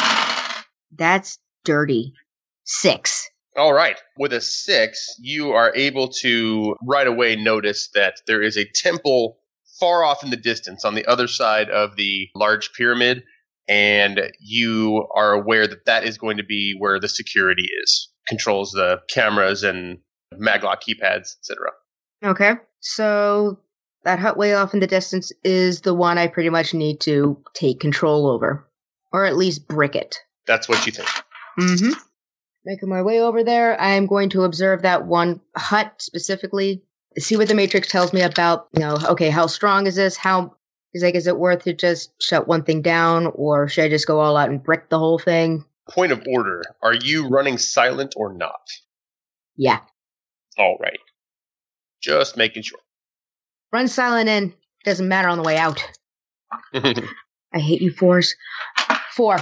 That's 0.98 1.40
dirty. 1.64 2.14
Six. 2.64 3.30
All 3.58 3.74
right. 3.74 3.98
With 4.18 4.34
a 4.34 4.42
six, 4.42 5.16
you 5.20 5.52
are 5.52 5.74
able 5.76 6.10
to 6.22 6.76
right 6.88 7.08
away 7.08 7.36
notice 7.36 7.90
that 7.94 8.16
there 8.28 8.42
is 8.42 8.58
a 8.58 8.70
temple 8.76 9.38
far 9.80 10.04
off 10.04 10.24
in 10.24 10.30
the 10.30 10.38
distance 10.38 10.86
on 10.86 10.96
the 10.96 11.06
other 11.06 11.28
side 11.28 11.70
of 11.70 11.96
the 11.96 12.30
large 12.36 12.72
pyramid, 12.74 13.24
and 13.68 14.32
you 14.40 15.08
are 15.16 15.34
aware 15.34 15.68
that 15.68 15.86
that 15.86 16.04
is 16.04 16.18
going 16.18 16.38
to 16.38 16.44
be 16.44 16.76
where 16.78 17.00
the 17.00 17.10
security 17.10 17.68
is, 17.84 18.10
controls 18.28 18.72
the 18.72 19.00
cameras 19.10 19.64
and 19.64 19.98
maglock 20.34 20.82
keypads, 20.82 21.38
etc. 21.38 21.72
Okay. 22.24 22.54
So 22.80 23.60
that 24.04 24.20
hut 24.20 24.38
way 24.38 24.54
off 24.54 24.74
in 24.74 24.80
the 24.80 24.88
distance 24.88 25.32
is 25.44 25.82
the 25.82 25.94
one 25.94 26.18
I 26.18 26.28
pretty 26.28 26.50
much 26.50 26.74
need 26.74 27.00
to 27.02 27.38
take 27.54 27.80
control 27.80 28.28
over, 28.28 28.68
or 29.12 29.26
at 29.26 29.38
least 29.38 29.68
brick 29.68 29.96
it. 29.96 30.18
That's 30.48 30.68
what 30.68 30.86
you 30.86 30.92
think. 30.92 31.10
Mm-hmm. 31.60 32.00
Making 32.66 32.90
my 32.90 33.02
way 33.02 33.22
over 33.22 33.44
there, 33.44 33.80
I 33.80 33.92
am 33.92 34.06
going 34.06 34.30
to 34.30 34.44
observe 34.44 34.84
that 34.84 35.06
one 35.06 35.42
hut 35.56 35.94
specifically. 36.00 36.84
See 37.18 37.36
what 37.36 37.48
the 37.48 37.56
matrix 37.56 37.90
tells 37.90 38.14
me 38.14 38.22
about, 38.22 38.68
you 38.74 38.82
know, 38.82 38.98
okay, 39.10 39.30
how 39.30 39.48
strong 39.48 39.88
is 39.88 39.96
this? 39.96 40.16
How 40.16 40.56
is 40.94 41.04
like, 41.04 41.16
is 41.16 41.28
it 41.28 41.38
worth 41.38 41.64
to 41.64 41.74
just 41.74 42.12
shut 42.22 42.48
one 42.48 42.64
thing 42.64 42.82
down, 42.82 43.28
or 43.36 43.68
should 43.68 43.86
I 43.86 43.90
just 43.90 44.08
go 44.08 44.20
all 44.20 44.38
out 44.38 44.50
and 44.50 44.64
brick 44.64 44.90
the 44.90 45.00
whole 45.00 45.20
thing? 45.20 45.66
Point 45.90 46.12
of 46.12 46.24
order: 46.28 46.64
Are 46.82 46.94
you 46.94 47.28
running 47.28 47.58
silent 47.58 48.14
or 48.16 48.32
not? 48.32 48.62
Yeah, 49.58 49.80
All 50.62 50.78
right. 50.80 51.00
Just 52.04 52.38
making 52.38 52.62
sure. 52.62 52.80
run 53.72 53.88
silent 53.88 54.30
in. 54.30 54.54
Doesn't 54.86 55.08
matter 55.08 55.28
on 55.28 55.38
the 55.40 55.44
way 55.44 55.58
out. 55.58 55.84
I 56.74 57.60
hate 57.60 57.82
you, 57.82 57.92
fours. 57.92 58.36
Four. 59.16 59.38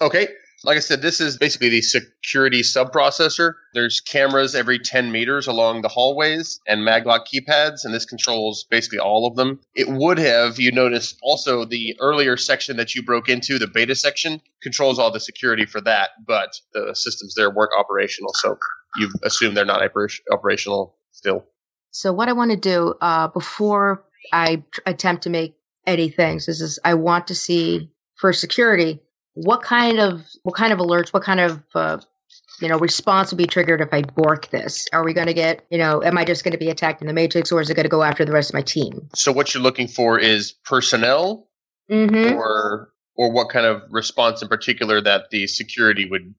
okay. 0.00 0.28
Like 0.64 0.76
I 0.76 0.80
said, 0.80 1.02
this 1.02 1.20
is 1.20 1.36
basically 1.38 1.70
the 1.70 1.82
security 1.82 2.62
subprocessor. 2.62 3.54
There's 3.74 4.00
cameras 4.00 4.54
every 4.54 4.78
10 4.78 5.10
meters 5.10 5.48
along 5.48 5.82
the 5.82 5.88
hallways 5.88 6.60
and 6.68 6.82
maglock 6.82 7.26
keypads, 7.26 7.84
and 7.84 7.92
this 7.92 8.04
controls 8.04 8.64
basically 8.70 9.00
all 9.00 9.26
of 9.26 9.34
them. 9.34 9.58
It 9.74 9.88
would 9.88 10.18
have, 10.18 10.60
you 10.60 10.70
notice, 10.70 11.16
also 11.20 11.64
the 11.64 11.96
earlier 12.00 12.36
section 12.36 12.76
that 12.76 12.94
you 12.94 13.02
broke 13.02 13.28
into, 13.28 13.58
the 13.58 13.66
beta 13.66 13.96
section, 13.96 14.40
controls 14.62 15.00
all 15.00 15.10
the 15.10 15.18
security 15.18 15.66
for 15.66 15.80
that, 15.80 16.10
but 16.24 16.60
the 16.72 16.94
systems 16.94 17.34
there 17.34 17.50
weren't 17.50 17.72
operational, 17.76 18.32
so 18.34 18.56
you 18.96 19.10
assume 19.22 19.54
they're 19.54 19.64
not 19.64 19.80
oper- 19.80 20.20
operational 20.30 20.96
still. 21.12 21.44
So 21.90 22.12
what 22.12 22.28
I 22.28 22.32
want 22.32 22.50
to 22.50 22.56
do 22.56 22.94
uh, 23.00 23.28
before 23.28 24.04
I 24.32 24.62
tr- 24.70 24.80
attempt 24.86 25.22
to 25.24 25.30
make 25.30 25.54
any 25.86 26.08
things 26.08 26.48
is, 26.48 26.60
is 26.60 26.78
I 26.84 26.94
want 26.94 27.26
to 27.26 27.34
see 27.34 27.90
for 28.16 28.32
security 28.32 29.00
what 29.34 29.62
kind 29.62 29.98
of 29.98 30.22
what 30.42 30.54
kind 30.54 30.72
of 30.72 30.78
alerts, 30.78 31.12
what 31.12 31.22
kind 31.22 31.40
of 31.40 31.62
uh, 31.74 31.98
you 32.60 32.68
know 32.68 32.78
response 32.78 33.30
will 33.30 33.38
be 33.38 33.46
triggered 33.46 33.80
if 33.80 33.88
I 33.92 34.02
bork 34.02 34.50
this. 34.50 34.86
Are 34.92 35.04
we 35.04 35.12
going 35.12 35.26
to 35.26 35.34
get 35.34 35.66
you 35.70 35.78
know? 35.78 36.02
Am 36.02 36.16
I 36.16 36.24
just 36.24 36.44
going 36.44 36.52
to 36.52 36.58
be 36.58 36.70
attacked 36.70 37.00
in 37.00 37.08
the 37.08 37.12
matrix, 37.14 37.50
or 37.50 37.60
is 37.60 37.68
it 37.68 37.74
going 37.74 37.84
to 37.84 37.90
go 37.90 38.02
after 38.02 38.24
the 38.24 38.32
rest 38.32 38.50
of 38.50 38.54
my 38.54 38.62
team? 38.62 39.08
So 39.14 39.32
what 39.32 39.52
you're 39.54 39.62
looking 39.62 39.88
for 39.88 40.18
is 40.18 40.52
personnel 40.52 41.48
Mm-hmm. 41.90 42.36
or 42.36 42.90
or 43.16 43.30
what 43.32 43.50
kind 43.50 43.66
of 43.66 43.82
response 43.90 44.40
in 44.40 44.48
particular 44.48 45.00
that 45.02 45.30
the 45.30 45.46
security 45.46 46.08
would 46.08 46.34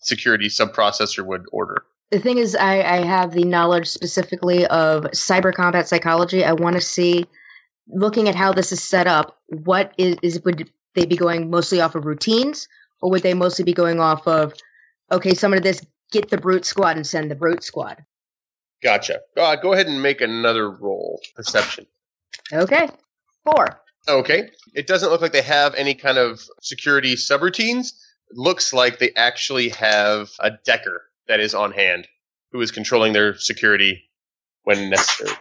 security 0.00 0.46
subprocessor 0.46 1.24
would 1.24 1.44
order. 1.52 1.84
The 2.10 2.20
thing 2.20 2.38
is, 2.38 2.54
I, 2.54 2.82
I 2.82 3.04
have 3.04 3.32
the 3.32 3.44
knowledge 3.44 3.88
specifically 3.88 4.64
of 4.66 5.04
cyber 5.06 5.52
combat 5.52 5.88
psychology. 5.88 6.44
I 6.44 6.52
want 6.52 6.76
to 6.76 6.80
see, 6.80 7.26
looking 7.88 8.28
at 8.28 8.36
how 8.36 8.52
this 8.52 8.70
is 8.70 8.82
set 8.82 9.06
up, 9.06 9.38
what 9.48 9.92
is, 9.98 10.16
is 10.22 10.40
would 10.44 10.70
they 10.94 11.04
be 11.04 11.16
going 11.16 11.50
mostly 11.50 11.80
off 11.80 11.94
of 11.96 12.04
routines, 12.04 12.68
or 13.02 13.10
would 13.10 13.22
they 13.22 13.34
mostly 13.34 13.64
be 13.64 13.72
going 13.72 13.98
off 13.98 14.26
of, 14.26 14.54
okay, 15.10 15.34
some 15.34 15.52
of 15.52 15.62
this, 15.62 15.84
get 16.12 16.30
the 16.30 16.38
brute 16.38 16.64
squad 16.64 16.96
and 16.96 17.06
send 17.06 17.30
the 17.30 17.34
brute 17.34 17.64
squad. 17.64 18.04
Gotcha. 18.82 19.20
Uh, 19.36 19.56
go 19.56 19.72
ahead 19.72 19.86
and 19.86 20.00
make 20.00 20.20
another 20.20 20.70
roll. 20.70 21.20
Perception. 21.34 21.86
Okay, 22.52 22.88
four. 23.44 23.80
Okay. 24.08 24.50
It 24.74 24.86
doesn't 24.86 25.10
look 25.10 25.20
like 25.20 25.32
they 25.32 25.42
have 25.42 25.74
any 25.74 25.94
kind 25.94 26.18
of 26.18 26.48
security 26.60 27.16
subroutines. 27.16 27.92
It 28.30 28.36
looks 28.36 28.72
like 28.72 28.98
they 28.98 29.12
actually 29.16 29.70
have 29.70 30.30
a 30.38 30.52
decker 30.64 31.02
that 31.28 31.40
is 31.40 31.54
on 31.54 31.72
hand 31.72 32.06
who 32.52 32.60
is 32.60 32.70
controlling 32.70 33.12
their 33.12 33.36
security 33.36 34.02
when 34.62 34.90
necessary. 34.90 35.36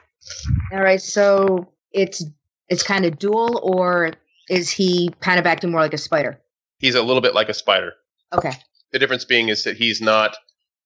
All 0.71 0.81
right, 0.81 1.01
so 1.01 1.71
it's 1.91 2.23
it's 2.67 2.83
kind 2.83 3.05
of 3.05 3.19
dual, 3.19 3.59
or 3.63 4.13
is 4.49 4.71
he 4.71 5.09
kind 5.21 5.39
of 5.39 5.45
acting 5.45 5.71
more 5.71 5.81
like 5.81 5.93
a 5.93 5.97
spider? 5.97 6.39
He's 6.79 6.95
a 6.95 7.03
little 7.03 7.21
bit 7.21 7.35
like 7.35 7.49
a 7.49 7.53
spider. 7.53 7.93
Okay, 8.33 8.51
The 8.91 8.99
difference 8.99 9.23
being 9.23 9.49
is 9.49 9.63
that 9.63 9.77
he's 9.77 10.01
not 10.01 10.35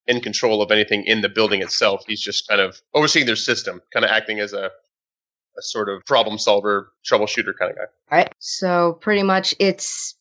in 0.08 0.20
control 0.22 0.62
of 0.62 0.72
anything 0.72 1.04
in 1.06 1.22
the 1.22 1.30
building 1.30 1.62
itself. 1.62 2.04
He's 2.08 2.22
just 2.22 2.48
kind 2.48 2.60
of 2.60 2.82
overseeing 2.94 3.26
their 3.26 3.36
system, 3.36 3.82
kind 3.94 4.04
of 4.04 4.12
acting 4.12 4.40
as 4.40 4.54
a, 4.54 4.72
a 5.58 5.62
sort 5.62 5.88
of 5.90 6.06
problem 6.06 6.38
solver, 6.38 6.92
troubleshooter 7.10 7.58
kind 7.58 7.72
of 7.72 7.78
guy. 7.78 7.84
All 8.12 8.18
right. 8.18 8.34
So 8.40 8.94
pretty 9.02 9.24
much 9.24 9.56
it's 9.60 10.16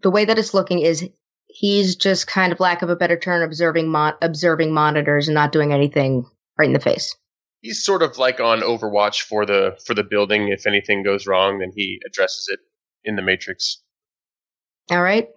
the 0.00 0.10
way 0.10 0.24
that 0.24 0.38
it's 0.38 0.54
looking 0.54 0.80
is 0.80 1.08
he's 1.52 1.94
just 1.96 2.26
kind 2.26 2.52
of 2.52 2.60
lack 2.60 2.82
of 2.82 2.90
a 2.90 2.96
better 2.96 3.18
term 3.18 3.42
observing 3.42 3.88
mon- 3.88 4.14
observing 4.22 4.72
monitors 4.72 5.28
and 5.28 5.34
not 5.34 5.52
doing 5.52 5.72
anything 5.72 6.24
right 6.58 6.66
in 6.66 6.72
the 6.72 6.80
face. 6.80 7.14
He's 7.60 7.84
sort 7.84 8.02
of 8.02 8.18
like 8.18 8.40
on 8.40 8.60
Overwatch 8.60 9.22
for 9.22 9.46
the 9.46 9.78
for 9.86 9.94
the 9.94 10.02
building. 10.02 10.48
If 10.48 10.66
anything 10.66 11.02
goes 11.02 11.26
wrong, 11.26 11.58
then 11.60 11.70
he 11.74 12.00
addresses 12.06 12.48
it 12.50 12.60
in 13.04 13.16
the 13.16 13.22
Matrix. 13.22 13.80
All 14.90 15.02
right. 15.02 15.28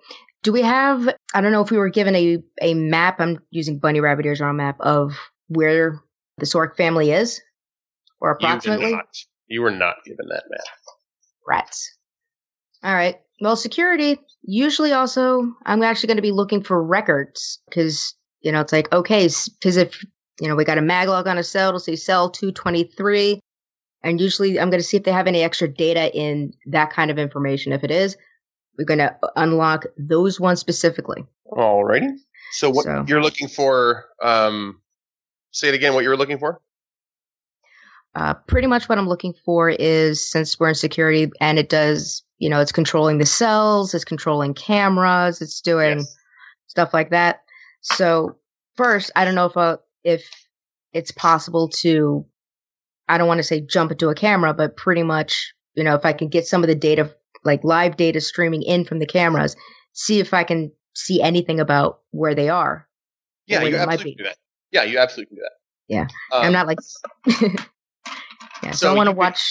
Do 0.42 0.52
we 0.52 0.62
have 0.62 1.08
I 1.34 1.42
don't 1.42 1.52
know 1.52 1.62
if 1.62 1.70
we 1.72 1.78
were 1.78 1.90
given 1.90 2.16
a 2.16 2.40
a 2.62 2.74
map, 2.74 3.20
I'm 3.20 3.40
using 3.52 3.80
bunny 3.80 4.00
rabbit 4.00 4.26
ears 4.26 4.42
on 4.42 4.50
a 4.50 4.54
map 4.54 4.78
of 4.80 5.14
where 5.50 6.00
the 6.38 6.46
Sork 6.46 6.76
family 6.78 7.12
is? 7.12 7.42
Or 8.22 8.32
You, 8.32 8.36
did 8.40 8.46
approximately? 8.48 8.92
not, 8.94 9.06
you 9.48 9.62
were 9.62 9.72
not 9.72 9.96
given 10.06 10.28
that 10.30 10.44
map. 10.50 10.66
Rats. 11.48 11.96
All 12.84 12.94
right. 12.94 13.20
Well, 13.42 13.56
security. 13.56 14.20
Usually, 14.44 14.94
also, 14.94 15.52
I'm 15.66 15.84
actually 15.84 16.08
going 16.08 16.18
to 16.18 16.22
be 16.22 16.32
looking 16.32 16.64
for 16.64 16.82
records 16.84 17.60
because 17.70 18.16
you 18.42 18.52
know 18.52 18.62
it's 18.62 18.72
like 18.72 18.92
okay, 18.94 19.28
because 19.60 19.78
if 19.78 20.04
you 20.40 20.48
know 20.48 20.56
we 20.56 20.64
got 20.64 20.78
a 20.78 20.82
maglock 20.82 21.26
on 21.26 21.38
a 21.38 21.44
cell, 21.44 21.70
it'll 21.70 21.80
say 21.80 21.96
cell 21.96 22.30
223, 22.30 23.40
and 24.04 24.22
usually 24.22 24.60
I'm 24.60 24.70
going 24.70 24.82
to 24.82 24.88
see 24.88 24.98
if 24.98 25.04
they 25.04 25.12
have 25.12 25.28
any 25.28 25.42
extra 25.44 25.68
data 25.68 26.16
in 26.16 26.54
that 26.68 26.92
kind 26.92 27.12
of 27.12 27.18
information. 27.18 27.74
If 27.74 27.84
it 27.84 27.92
is, 27.92 28.16
we're 28.78 28.86
going 28.86 29.00
to 29.00 29.16
unlock 29.36 29.86
those 29.98 30.40
ones 30.40 30.60
specifically. 30.60 31.26
Alrighty. 31.52 32.12
So 32.54 32.70
what 32.70 32.86
So- 32.86 33.04
you're 33.08 33.22
looking 33.22 33.48
for? 33.48 34.06
Um, 34.22 34.82
say 35.52 35.70
it 35.70 35.76
again. 35.76 35.94
What 35.94 36.04
you 36.04 36.10
were 36.10 36.18
looking 36.18 36.38
for? 36.38 36.62
Uh, 38.16 38.34
pretty 38.48 38.68
much 38.68 38.88
what 38.88 38.98
I'm 38.98 39.10
looking 39.10 39.34
for 39.44 39.70
is 39.70 40.28
since 40.28 40.60
we're 40.60 40.70
in 40.70 40.76
security 40.76 41.30
and 41.42 41.60
it 41.60 41.70
does, 41.70 42.24
you 42.40 42.50
know, 42.50 42.62
it's 42.62 42.72
controlling 42.72 43.18
the 43.18 43.26
cells, 43.26 43.94
it's 43.94 44.06
controlling 44.06 44.54
cameras, 44.54 45.42
it's 45.42 45.60
doing 45.62 46.00
Yes. 46.00 46.16
stuff 46.68 46.94
like 46.94 47.10
that. 47.10 47.42
So 47.82 48.38
first, 48.76 49.12
I 49.16 49.26
don't 49.26 49.36
know 49.36 49.48
if 49.48 49.58
uh, 49.58 49.78
if 50.04 50.30
it's 50.94 51.12
possible 51.12 51.68
to, 51.70 52.26
I 53.10 53.18
don't 53.18 53.28
want 53.28 53.40
to 53.40 53.44
say 53.44 53.60
jump 53.60 53.92
into 53.92 54.08
a 54.10 54.16
camera, 54.16 54.54
but 54.54 54.78
pretty 54.78 55.04
much, 55.04 55.54
you 55.74 55.84
know, 55.84 55.94
if 55.96 56.06
I 56.06 56.14
can 56.14 56.30
get 56.30 56.48
some 56.48 56.64
of 56.64 56.68
the 56.68 56.76
data, 56.76 57.14
like 57.44 57.64
live 57.66 57.98
data 57.98 58.22
streaming 58.22 58.64
in 58.64 58.86
from 58.86 59.00
the 59.00 59.06
cameras, 59.06 59.56
see 59.94 60.20
if 60.20 60.34
I 60.34 60.44
can 60.46 60.72
see 60.94 61.22
anything 61.22 61.60
about 61.60 62.00
where 62.12 62.34
they 62.34 62.48
are. 62.48 62.88
Yeah, 63.48 63.62
you 63.62 63.72
might 63.72 63.80
absolutely 63.82 64.04
be. 64.12 64.16
can 64.16 64.24
do 64.24 64.30
that. 64.30 64.38
Yeah, 64.72 64.84
you 64.84 64.98
absolutely 65.00 65.36
can 65.36 65.36
do 65.36 65.42
that. 65.42 65.52
Yeah. 65.88 66.08
Um, 66.32 66.46
I'm 66.46 66.54
not 66.54 66.66
like, 66.68 66.80
yeah. 68.66 68.72
So, 68.72 68.88
so 68.88 68.92
I 68.92 68.96
want 68.96 69.08
to 69.08 69.16
watch. 69.16 69.42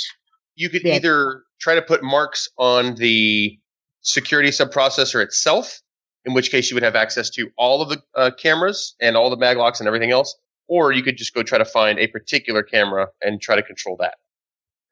you 0.56 0.68
could 0.70 0.82
Yeah. 0.84 0.94
either 0.96 1.42
try 1.60 1.74
to 1.74 1.82
put 1.82 2.02
marks 2.02 2.48
on 2.58 2.94
the 2.96 3.58
security 4.02 4.50
subprocessor 4.50 5.22
itself, 5.22 5.80
in 6.24 6.34
which 6.34 6.50
case 6.50 6.70
you 6.70 6.74
would 6.74 6.82
have 6.82 6.96
access 6.96 7.30
to 7.30 7.48
all 7.56 7.80
of 7.82 7.88
the 7.88 8.02
uh, 8.16 8.30
cameras 8.38 8.94
and 9.00 9.16
all 9.16 9.30
the 9.30 9.36
mag 9.36 9.56
locks 9.56 9.80
and 9.80 9.86
everything 9.86 10.10
else, 10.10 10.36
or 10.68 10.92
you 10.92 11.02
could 11.02 11.16
just 11.16 11.34
go 11.34 11.42
try 11.42 11.58
to 11.58 11.64
find 11.64 11.98
a 11.98 12.06
particular 12.08 12.62
camera 12.62 13.08
and 13.22 13.40
try 13.40 13.56
to 13.56 13.62
control 13.62 13.96
that. 14.00 14.14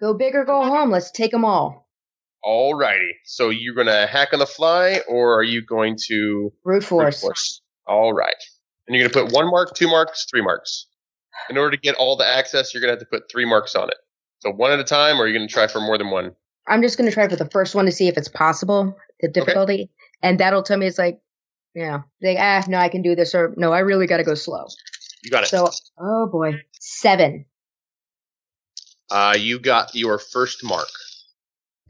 Go 0.01 0.15
big 0.15 0.35
or 0.35 0.45
go 0.45 0.63
home. 0.65 0.91
Let's 0.91 1.11
take 1.11 1.31
them 1.31 1.45
all. 1.45 1.89
Alrighty. 2.45 3.11
So 3.25 3.51
you're 3.51 3.75
going 3.75 3.87
to 3.87 4.07
hack 4.07 4.31
on 4.33 4.41
the 4.41 4.47
fly, 4.47 5.01
or 5.09 5.39
are 5.39 5.45
you 5.45 5.65
going 5.65 5.97
to 6.09 6.53
Brute 6.65 6.81
brute 6.81 6.85
force. 6.85 7.21
force? 7.21 7.63
All 7.87 8.13
right. 8.13 8.35
And 8.89 8.97
you're 8.97 9.09
going 9.09 9.13
to 9.13 9.31
put 9.31 9.33
one 9.37 9.49
mark, 9.51 9.75
two 9.77 9.87
marks, 9.89 10.27
three 10.29 10.43
marks. 10.43 10.87
In 11.49 11.57
order 11.57 11.71
to 11.77 11.81
get 11.81 11.95
all 11.95 12.17
the 12.17 12.27
access, 12.27 12.75
you're 12.75 12.81
going 12.81 12.89
to 12.93 12.99
have 12.99 13.09
to 13.09 13.17
put 13.17 13.31
three 13.31 13.45
marks 13.45 13.75
on 13.77 13.89
it. 13.91 13.97
So 14.43 14.51
one 14.51 14.73
at 14.73 14.81
a 14.81 14.85
time, 14.85 15.21
or 15.21 15.25
are 15.25 15.29
you 15.29 15.39
going 15.39 15.47
to 15.47 15.53
try 15.53 15.69
for 15.69 15.81
more 15.81 15.97
than 15.97 16.11
one? 16.11 16.33
I'm 16.67 16.83
just 16.83 16.99
going 16.99 17.09
to 17.09 17.15
try 17.15 17.29
for 17.29 17.37
the 17.37 17.49
first 17.49 17.77
one 17.77 17.87
to 17.87 17.93
see 17.93 18.09
if 18.09 18.17
it's 18.17 18.27
possible, 18.27 18.97
the 19.21 19.29
difficulty. 19.29 19.91
And 20.21 20.41
that'll 20.41 20.65
tell 20.65 20.77
me 20.77 20.87
it's 20.87 20.99
like, 20.99 21.21
yeah, 21.77 22.01
like, 22.21 22.39
ah, 22.41 22.65
no, 22.67 22.79
I 22.79 22.89
can 22.89 23.03
do 23.03 23.15
this, 23.15 23.37
or 23.37 23.55
no, 23.57 23.73
I 23.73 23.79
really 23.81 24.09
got 24.09 24.17
to 24.17 24.25
go 24.25 24.35
slow. 24.35 24.67
You 25.23 25.31
got 25.31 25.45
it. 25.45 25.47
So, 25.47 25.71
oh 25.97 26.27
boy, 26.27 26.61
seven. 26.81 27.45
uh, 29.13 29.37
you 29.39 29.61
got 29.61 29.95
your 29.95 30.19
first 30.19 30.65
mark. 30.65 30.89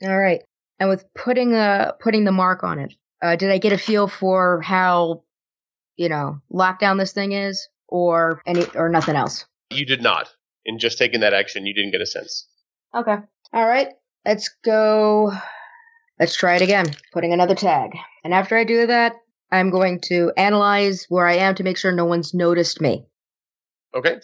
All 0.02 0.18
right. 0.18 0.42
And 0.78 0.90
with 0.90 1.06
putting 1.14 1.54
uh 1.54 1.92
putting 2.00 2.24
the 2.24 2.32
mark 2.32 2.64
on 2.64 2.78
it, 2.80 2.92
uh, 3.22 3.36
did 3.36 3.50
I 3.50 3.56
get 3.56 3.72
a 3.72 3.78
feel 3.78 4.08
for 4.08 4.60
how, 4.60 5.22
you 5.96 6.10
know, 6.10 6.42
lockdown 6.52 6.98
this 6.98 7.12
thing 7.12 7.32
is, 7.32 7.66
or 7.88 8.42
any, 8.44 8.66
or 8.74 8.90
nothing 8.90 9.16
else? 9.16 9.46
You 9.70 9.86
did 9.86 10.02
not. 10.02 10.30
In 10.64 10.78
just 10.78 10.98
taking 10.98 11.20
that 11.20 11.34
action, 11.34 11.66
you 11.66 11.74
didn't 11.74 11.90
get 11.90 12.00
a 12.00 12.06
sense. 12.06 12.46
Okay. 12.94 13.16
All 13.52 13.66
right. 13.66 13.88
Let's 14.24 14.48
go. 14.64 15.32
Let's 16.20 16.36
try 16.36 16.56
it 16.56 16.62
again. 16.62 16.86
Putting 17.12 17.32
another 17.32 17.54
tag. 17.54 17.90
And 18.24 18.32
after 18.32 18.56
I 18.56 18.64
do 18.64 18.86
that, 18.86 19.14
I'm 19.50 19.70
going 19.70 20.00
to 20.02 20.32
analyze 20.36 21.06
where 21.08 21.26
I 21.26 21.34
am 21.36 21.54
to 21.56 21.64
make 21.64 21.76
sure 21.76 21.92
no 21.92 22.04
one's 22.04 22.32
noticed 22.32 22.80
me. 22.80 23.04
Okay. 23.94 24.20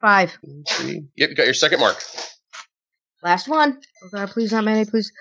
Five. 0.00 0.36
Yep, 0.82 1.02
you 1.16 1.34
got 1.34 1.44
your 1.44 1.54
second 1.54 1.80
mark. 1.80 2.02
Last 3.22 3.48
one. 3.48 3.80
Oh 4.02 4.08
god, 4.12 4.30
please 4.30 4.52
not 4.52 4.64
many, 4.64 4.84
please. 4.84 5.12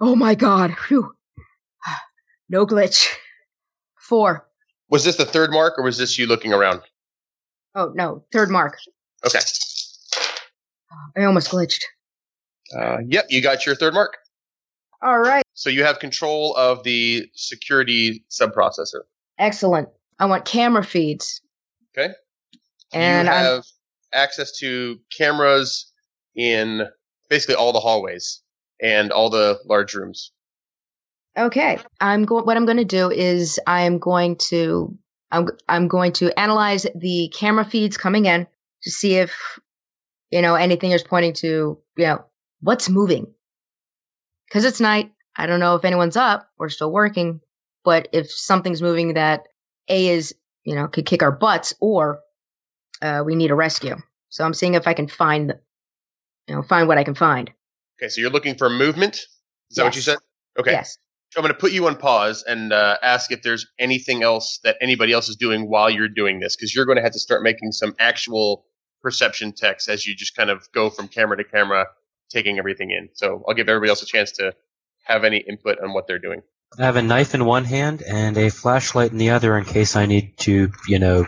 Oh 0.00 0.16
my 0.16 0.34
god. 0.34 0.76
Phew. 0.86 1.12
No 2.48 2.66
glitch. 2.66 3.06
Four. 3.96 4.48
Was 4.88 5.04
this 5.04 5.14
the 5.16 5.24
third 5.24 5.52
mark, 5.52 5.78
or 5.78 5.84
was 5.84 5.98
this 5.98 6.18
you 6.18 6.26
looking 6.26 6.52
around? 6.52 6.80
Oh 7.76 7.92
no, 7.94 8.24
third 8.32 8.50
mark. 8.50 8.76
Okay. 9.26 9.40
I 11.16 11.24
almost 11.24 11.50
glitched. 11.50 11.82
Uh, 12.76 12.98
yep, 13.06 13.26
you 13.28 13.42
got 13.42 13.66
your 13.66 13.74
third 13.74 13.94
mark. 13.94 14.16
All 15.02 15.18
right. 15.18 15.44
So 15.54 15.70
you 15.70 15.84
have 15.84 15.98
control 15.98 16.54
of 16.56 16.84
the 16.84 17.26
security 17.34 18.24
subprocessor. 18.30 19.02
Excellent. 19.38 19.88
I 20.18 20.26
want 20.26 20.44
camera 20.44 20.84
feeds. 20.84 21.40
Okay. 21.96 22.14
And 22.92 23.26
you 23.26 23.32
I'm 23.32 23.44
have 23.44 23.64
access 24.12 24.56
to 24.58 24.98
cameras 25.16 25.90
in 26.34 26.82
basically 27.28 27.54
all 27.54 27.72
the 27.72 27.80
hallways 27.80 28.42
and 28.82 29.10
all 29.10 29.30
the 29.30 29.58
large 29.66 29.94
rooms. 29.94 30.32
Okay. 31.38 31.78
I'm 32.00 32.24
going. 32.24 32.44
What 32.44 32.56
I'm 32.56 32.66
going 32.66 32.76
to 32.76 32.84
do 32.84 33.10
is 33.10 33.58
I 33.66 33.82
am 33.82 33.98
going 33.98 34.36
to 34.48 34.96
I'm 35.30 35.48
I'm 35.68 35.88
going 35.88 36.12
to 36.14 36.38
analyze 36.38 36.86
the 36.94 37.32
camera 37.34 37.64
feeds 37.64 37.96
coming 37.96 38.26
in 38.26 38.46
to 38.82 38.90
see 38.90 39.16
if 39.16 39.58
you 40.30 40.42
know 40.42 40.54
anything 40.54 40.92
is 40.92 41.02
pointing 41.02 41.32
to 41.34 41.78
you 41.96 42.06
know 42.06 42.24
what's 42.60 42.88
moving. 42.88 43.26
Because 44.48 44.64
it's 44.64 44.80
night. 44.80 45.12
I 45.36 45.46
don't 45.46 45.60
know 45.60 45.76
if 45.76 45.84
anyone's 45.84 46.16
up 46.16 46.48
or 46.58 46.68
still 46.68 46.92
working, 46.92 47.40
but 47.84 48.08
if 48.12 48.30
something's 48.30 48.82
moving 48.82 49.14
that 49.14 49.46
a 49.88 50.08
is 50.08 50.34
you 50.64 50.74
know 50.74 50.88
could 50.88 51.06
kick 51.06 51.22
our 51.22 51.32
butts 51.32 51.74
or 51.80 52.20
uh, 53.02 53.22
we 53.24 53.34
need 53.34 53.50
a 53.50 53.54
rescue. 53.54 53.96
So 54.28 54.44
I'm 54.44 54.54
seeing 54.54 54.74
if 54.74 54.86
I 54.86 54.94
can 54.94 55.08
find 55.08 55.50
the 55.50 55.60
you 56.48 56.54
know 56.54 56.62
find 56.62 56.88
what 56.88 56.98
I 56.98 57.04
can 57.04 57.14
find. 57.14 57.50
Okay, 58.00 58.08
so 58.08 58.20
you're 58.20 58.30
looking 58.30 58.56
for 58.56 58.70
movement. 58.70 59.16
Is 59.70 59.76
that 59.76 59.84
what 59.84 59.94
you 59.94 60.02
said? 60.02 60.18
Okay. 60.58 60.72
Yes. 60.72 60.98
I'm 61.36 61.42
going 61.42 61.54
to 61.54 61.58
put 61.58 61.70
you 61.70 61.86
on 61.86 61.94
pause 61.94 62.42
and 62.46 62.72
uh, 62.72 62.96
ask 63.02 63.30
if 63.30 63.42
there's 63.42 63.64
anything 63.78 64.24
else 64.24 64.58
that 64.64 64.76
anybody 64.80 65.12
else 65.12 65.28
is 65.28 65.36
doing 65.36 65.70
while 65.70 65.88
you're 65.88 66.08
doing 66.08 66.40
this, 66.40 66.56
because 66.56 66.74
you're 66.74 66.86
going 66.86 66.96
to 66.96 67.02
have 67.02 67.12
to 67.12 67.20
start 67.20 67.44
making 67.44 67.70
some 67.70 67.94
actual 68.00 68.64
perception 69.02 69.52
checks 69.52 69.88
as 69.88 70.06
you 70.06 70.14
just 70.14 70.36
kind 70.36 70.50
of 70.50 70.70
go 70.72 70.90
from 70.90 71.08
camera 71.08 71.36
to 71.36 71.44
camera, 71.44 71.86
taking 72.30 72.58
everything 72.58 72.90
in. 72.90 73.08
So 73.14 73.44
I'll 73.46 73.54
give 73.54 73.68
everybody 73.68 73.90
else 73.90 74.02
a 74.02 74.06
chance 74.06 74.32
to 74.32 74.54
have 75.04 75.24
any 75.24 75.38
input 75.38 75.78
on 75.80 75.92
what 75.92 76.06
they're 76.06 76.18
doing. 76.18 76.42
I 76.78 76.84
have 76.84 76.96
a 76.96 77.02
knife 77.02 77.34
in 77.34 77.44
one 77.44 77.64
hand 77.64 78.02
and 78.02 78.36
a 78.36 78.50
flashlight 78.50 79.10
in 79.10 79.18
the 79.18 79.30
other 79.30 79.58
in 79.58 79.64
case 79.64 79.96
I 79.96 80.06
need 80.06 80.36
to, 80.38 80.70
you 80.86 80.98
know, 80.98 81.26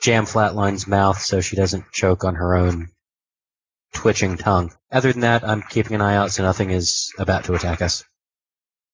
jam 0.00 0.24
Flatline's 0.24 0.86
mouth 0.86 1.20
so 1.20 1.40
she 1.40 1.56
doesn't 1.56 1.92
choke 1.92 2.24
on 2.24 2.36
her 2.36 2.56
own 2.56 2.88
twitching 3.92 4.36
tongue. 4.36 4.72
Other 4.90 5.12
than 5.12 5.22
that, 5.22 5.44
I'm 5.44 5.62
keeping 5.62 5.94
an 5.94 6.00
eye 6.00 6.16
out 6.16 6.30
so 6.30 6.42
nothing 6.42 6.70
is 6.70 7.12
about 7.18 7.44
to 7.44 7.54
attack 7.54 7.82
us. 7.82 8.04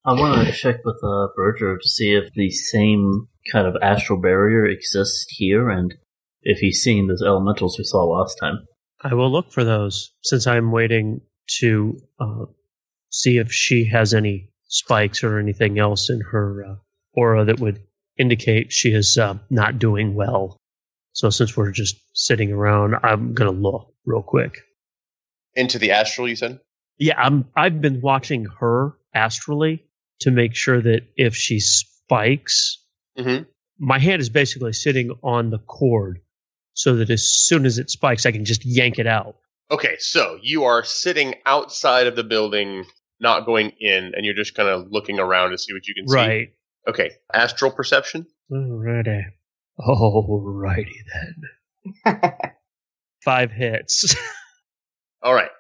I 0.05 0.13
want 0.13 0.47
to 0.47 0.53
check 0.53 0.85
with 0.85 1.01
uh, 1.03 1.29
Berger 1.35 1.79
to 1.79 1.89
see 1.89 2.13
if 2.15 2.33
the 2.35 2.51
same 2.51 3.29
kind 3.51 3.67
of 3.67 3.77
astral 3.81 4.21
barrier 4.21 4.67
exists 4.67 5.27
here 5.29 5.71
and 5.71 5.95
if 6.45 6.59
he's 6.59 6.81
seen 6.81 7.09
those 7.09 7.23
elementals 7.23 7.77
we 7.79 7.85
saw 7.85 8.05
last 8.05 8.37
time. 8.41 8.67
I 9.03 9.15
will 9.15 9.31
look 9.31 9.53
for 9.53 9.65
those 9.65 10.13
since 10.23 10.47
I'm 10.47 10.71
waiting 10.73 11.21
to 11.59 11.99
uh, 12.21 12.45
see 13.11 13.39
if 13.39 13.53
she 13.53 13.85
has 13.87 14.15
any 14.15 14.51
spikes 14.69 15.23
or 15.23 15.39
anything 15.39 15.79
else 15.79 16.09
in 16.09 16.21
her 16.21 16.65
uh, 16.65 16.75
aura 17.15 17.45
that 17.45 17.61
would 17.61 17.81
indicate 18.19 18.73
she 18.73 18.93
is 18.93 19.19
uh, 19.19 19.35
not 19.51 19.79
doing 19.79 20.15
well. 20.15 20.57
So 21.13 21.31
since 21.31 21.57
we're 21.57 21.71
just 21.71 21.97
sitting 22.15 22.53
around, 22.53 22.97
I'm 23.03 23.35
gonna 23.35 23.51
look 23.51 23.93
real 24.05 24.23
quick. 24.23 24.59
Into 25.55 25.79
the 25.79 25.93
astral, 25.93 26.29
you 26.29 26.37
said? 26.37 26.59
Yeah, 26.99 27.21
I'm. 27.21 27.45
I've 27.57 27.81
been 27.81 28.01
watching 28.01 28.47
her 28.61 28.97
astrally 29.15 29.85
to 30.21 30.31
make 30.31 30.55
sure 30.55 30.81
that 30.81 31.03
if 31.17 31.35
she 31.37 31.61
spikes, 31.61 32.81
Mm-hmm. 33.19 33.45
my 33.79 34.01
hand 34.01 34.21
is 34.21 34.29
basically 34.29 34.73
sitting 34.73 35.11
on 35.23 35.51
the 35.51 35.59
cord 35.59 36.19
so 36.75 36.97
that 36.97 37.11
as 37.11 37.25
soon 37.25 37.65
as 37.67 37.79
it 37.79 37.91
spikes, 37.91 38.27
I 38.27 38.33
can 38.33 38.45
just 38.45 38.65
yank 38.65 38.99
it 38.99 39.07
out. 39.07 39.37
Okay, 39.71 39.97
so 39.99 40.39
you 40.43 40.65
are 40.65 40.85
sitting 40.85 41.35
outside 41.47 42.07
of 42.07 42.17
the 42.17 42.25
building, 42.25 42.85
not 43.21 43.47
going 43.47 43.73
in, 43.81 44.13
and 44.15 44.25
you're 44.25 44.35
just 44.35 44.55
kind 44.55 44.69
of 44.69 44.89
looking 44.91 45.19
around 45.19 45.51
to 45.53 45.59
see 45.59 45.73
what 45.73 45.87
you 45.89 45.95
can 45.95 46.07
see. 46.07 46.17
Right. 46.17 46.49
Okay, 46.87 47.13
astral 47.33 47.71
perception. 47.71 48.27
Alrighty. 48.53 49.23
Alrighty 49.81 50.99
then. 52.05 52.33
Five 53.25 53.51
hits. 53.51 54.15
All 55.23 55.35
right. 55.35 55.51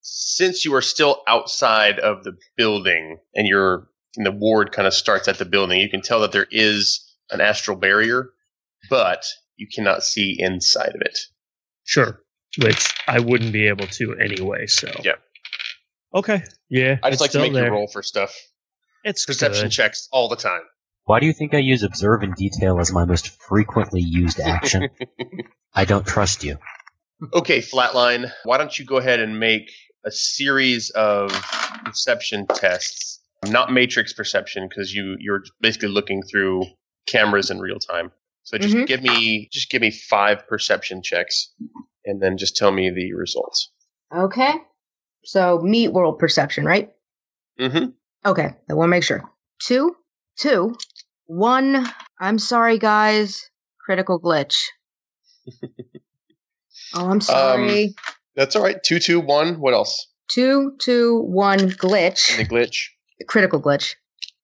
Since 0.00 0.64
you 0.64 0.74
are 0.74 0.82
still 0.82 1.22
outside 1.26 1.98
of 1.98 2.22
the 2.22 2.36
building 2.56 3.18
and 3.34 3.46
you're 3.46 3.88
and 4.16 4.24
the 4.24 4.32
ward 4.32 4.72
kind 4.72 4.86
of 4.86 4.94
starts 4.94 5.28
at 5.28 5.38
the 5.38 5.44
building, 5.44 5.80
you 5.80 5.90
can 5.90 6.00
tell 6.00 6.20
that 6.20 6.32
there 6.32 6.46
is 6.50 7.04
an 7.30 7.40
astral 7.40 7.76
barrier, 7.76 8.30
but 8.88 9.24
you 9.58 9.66
cannot 9.74 10.02
see 10.02 10.36
inside 10.38 10.94
of 10.94 11.02
it. 11.02 11.18
sure. 11.84 12.20
Which 12.62 12.94
I 13.06 13.20
wouldn't 13.20 13.52
be 13.52 13.68
able 13.68 13.86
to 13.86 14.16
anyway, 14.18 14.66
so. 14.66 14.90
yeah, 15.04 15.16
Okay. 16.14 16.42
Yeah. 16.70 16.96
I 17.02 17.10
just 17.10 17.20
like 17.20 17.30
to 17.32 17.40
make 17.40 17.52
there. 17.52 17.66
you 17.66 17.72
roll 17.72 17.86
for 17.88 18.02
stuff. 18.02 18.34
It's 19.04 19.26
Perception 19.26 19.64
good. 19.64 19.72
checks 19.72 20.08
all 20.10 20.28
the 20.28 20.36
time. 20.36 20.62
Why 21.04 21.20
do 21.20 21.26
you 21.26 21.32
think 21.34 21.52
I 21.54 21.58
use 21.58 21.82
observe 21.82 22.22
in 22.22 22.32
detail 22.32 22.80
as 22.80 22.90
my 22.92 23.04
most 23.04 23.28
frequently 23.42 24.00
used 24.00 24.40
action? 24.40 24.88
I 25.74 25.84
don't 25.84 26.06
trust 26.06 26.42
you. 26.42 26.58
Okay, 27.34 27.58
Flatline, 27.60 28.30
why 28.44 28.56
don't 28.58 28.76
you 28.78 28.84
go 28.84 28.96
ahead 28.96 29.20
and 29.20 29.38
make 29.38 29.70
a 30.04 30.10
series 30.10 30.90
of 30.90 31.30
perception 31.84 32.46
tests? 32.46 33.20
Not 33.46 33.72
matrix 33.72 34.12
perception, 34.14 34.68
because 34.68 34.94
you, 34.94 35.16
you're 35.20 35.42
basically 35.60 35.88
looking 35.90 36.22
through 36.22 36.64
cameras 37.06 37.50
in 37.50 37.58
real 37.60 37.78
time. 37.78 38.10
So 38.48 38.56
just 38.56 38.74
Mhm. 38.74 38.86
give 38.86 39.02
me 39.02 39.46
just 39.52 39.68
give 39.68 39.82
me 39.82 39.90
five 39.90 40.46
perception 40.48 41.02
checks 41.02 41.52
and 42.06 42.22
then 42.22 42.38
just 42.38 42.56
tell 42.56 42.72
me 42.72 42.88
the 42.88 43.12
results. 43.12 43.70
Okay. 44.10 44.54
So 45.22 45.58
meat 45.58 45.88
world 45.88 46.18
perception, 46.18 46.64
right? 46.64 46.90
Mm-hmm. 47.60 47.90
Okay. 48.24 48.54
I 48.70 48.72
want 48.72 48.88
to 48.88 48.90
make 48.90 49.02
sure. 49.02 49.30
Two, 49.62 49.94
two, 50.38 50.74
one. 51.26 51.86
I'm 52.18 52.38
sorry, 52.38 52.78
guys. 52.78 53.50
Critical 53.84 54.18
glitch. 54.18 54.56
oh, 56.94 57.10
I'm 57.10 57.20
sorry. 57.20 57.94
That's 58.34 58.56
all 58.56 58.62
right. 58.62 58.82
Two 58.82 58.98
two 58.98 59.20
one. 59.20 59.60
What 59.60 59.74
else? 59.74 60.06
two, 60.28 60.74
two, 60.78 61.20
one 61.20 61.58
glitch. 61.70 62.32
Any 62.34 62.48
glitch? 62.48 62.88
Critical 63.26 63.60
glitch. 63.60 63.94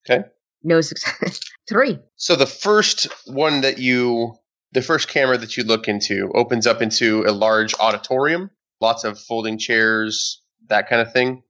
Okay. 0.05 0.25
No 0.65 0.81
success. 0.81 1.41
Three. 1.69 1.99
So 2.17 2.35
the 2.35 2.47
first 2.47 3.07
one 3.27 3.61
that 3.61 3.79
you, 3.79 4.35
the 4.73 4.83
first 4.83 5.09
camera 5.09 5.39
that 5.39 5.57
you 5.57 5.63
look 5.63 5.87
into 5.87 6.31
opens 6.35 6.67
up 6.67 6.83
into 6.83 7.25
a 7.27 7.33
large 7.33 7.75
auditorium, 7.79 8.51
lots 8.81 9.05
of 9.05 9.19
folding 9.19 9.59
chairs, 9.59 10.43
that 10.69 10.89
kind 10.89 11.03
of 11.03 11.13
thing. 11.13 11.43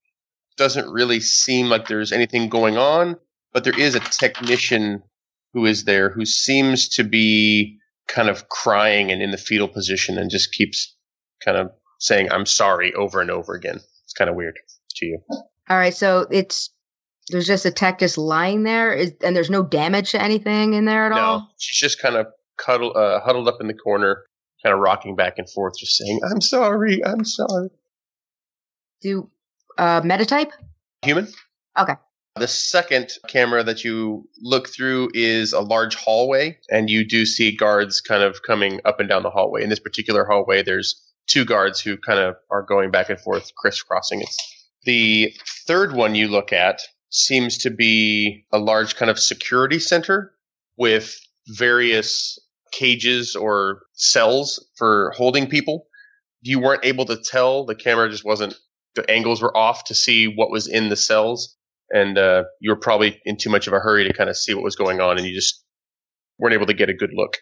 Doesn't 0.57 0.89
really 0.89 1.21
seem 1.21 1.69
like 1.69 1.89
there's 1.89 2.13
anything 2.13 2.49
going 2.49 2.77
on, 2.77 3.17
but 3.53 3.65
there 3.65 3.79
is 3.79 3.95
a 3.95 4.01
technician 4.01 5.03
who 5.53 5.65
is 5.65 5.85
there 5.85 6.11
who 6.11 6.27
seems 6.27 6.89
to 6.91 7.05
be 7.05 7.79
kind 8.09 8.29
of 8.29 8.49
crying 8.49 9.11
and 9.11 9.23
in 9.23 9.31
the 9.31 9.39
fetal 9.39 9.69
position 9.69 10.19
and 10.19 10.31
just 10.31 10.53
keeps 10.53 10.95
kind 11.45 11.57
of 11.57 11.71
saying, 11.99 12.31
I'm 12.31 12.47
sorry 12.47 12.93
over 12.95 13.21
and 13.21 13.31
over 13.31 13.55
again. 13.55 13.77
It's 14.05 14.13
kind 14.13 14.29
of 14.29 14.37
weird 14.37 14.59
to 14.97 15.07
you. 15.07 15.19
All 15.31 15.79
right. 15.79 15.95
So 15.95 16.27
it's 16.31 16.71
there's 17.31 17.47
just 17.47 17.65
a 17.65 17.71
tech 17.71 17.99
just 17.99 18.19
lying 18.19 18.63
there, 18.65 18.93
is, 18.93 19.13
and 19.23 19.35
there's 19.35 19.51
no 19.51 19.63
damage 19.63 20.13
to 20.13 20.23
anything 20.23 20.75
in 20.75 20.85
there 20.85 21.07
at 21.07 21.13
all? 21.13 21.19
No, 21.19 21.25
all. 21.25 21.51
she's 21.59 21.79
just 21.79 22.01
kind 22.01 22.17
of 22.17 22.27
cuddle, 22.59 22.93
uh, 22.97 23.21
huddled 23.21 23.49
up 23.49 23.61
in 23.61 23.67
the 23.67 23.75
corner, 23.75 24.25
kind 24.63 24.75
of 24.75 24.81
rocking 24.81 25.17
back 25.17 25.39
and 25.39 25.49
forth, 25.51 25.75
just 25.79 25.97
saying, 25.97 26.21
"I'm 26.31 26.41
sorry, 26.41 27.05
I'm 27.05 27.25
sorry." 27.25 27.71
Do 29.01 29.31
uh, 29.79 30.03
metatype? 30.03 30.53
Human. 31.03 31.29
Okay. 31.79 31.95
The 32.37 32.49
second 32.49 33.13
camera 33.29 33.63
that 33.63 33.85
you 33.85 34.29
look 34.41 34.69
through 34.69 35.11
is 35.15 35.53
a 35.53 35.61
large 35.61 35.95
hallway, 35.95 36.59
and 36.69 36.91
you 36.91 37.05
do 37.07 37.25
see 37.25 37.55
guards 37.55 38.01
kind 38.01 38.25
of 38.25 38.43
coming 38.43 38.81
up 38.85 38.99
and 38.99 39.09
down 39.09 39.23
the 39.23 39.31
hallway. 39.31 39.63
In 39.63 39.71
this 39.71 39.79
particular 39.79 40.25
hallway, 40.25 40.63
there's 40.63 41.01
two 41.27 41.45
guards 41.45 41.81
who 41.81 41.97
kind 41.97 42.19
of 42.19 42.35
are 42.51 42.63
going 42.63 42.91
back 42.91 43.09
and 43.09 43.21
forth, 43.21 43.55
crisscrossing 43.55 44.21
it. 44.21 44.35
The 44.85 45.33
third 45.67 45.95
one 45.95 46.15
you 46.15 46.29
look 46.29 46.53
at 46.53 46.81
seems 47.15 47.57
to 47.59 47.71
be 47.71 48.45
a 48.53 48.59
large 48.59 48.97
kind 48.97 49.11
of 49.11 49.21
security 49.21 49.79
center 49.79 50.33
with 50.77 51.17
various 51.47 52.39
cages 52.73 53.37
or 53.37 53.83
cells 53.93 54.65
for 54.77 55.13
holding 55.17 55.47
people. 55.47 55.87
You 56.43 56.59
weren't 56.59 56.85
able 56.85 57.05
to 57.05 57.17
tell. 57.17 57.65
The 57.65 57.77
camera 57.77 58.11
just 58.11 58.25
wasn't, 58.25 58.55
the 58.97 59.09
angles 59.09 59.41
were 59.41 59.57
off 59.57 59.85
to 59.85 59.95
see 59.95 60.27
what 60.27 60.51
was 60.51 60.67
in 60.67 60.89
the 60.89 60.97
cells. 60.97 61.57
And 61.91 62.19
uh, 62.19 62.45
you 62.61 62.71
were 62.71 62.81
probably 62.81 63.21
in 63.25 63.37
too 63.37 63.51
much 63.51 63.69
of 63.69 63.73
a 63.73 63.79
hurry 63.79 64.05
to 64.09 64.13
kind 64.13 64.29
of 64.29 64.37
see 64.37 64.53
what 64.53 64.65
was 64.65 64.75
going 64.75 65.01
on, 65.01 65.17
and 65.17 65.27
you 65.27 65.35
just 65.35 65.63
weren't 66.39 66.55
able 66.55 66.67
to 66.67 66.75
get 66.75 66.89
a 66.89 66.95
good 66.95 67.13
look. 67.15 67.37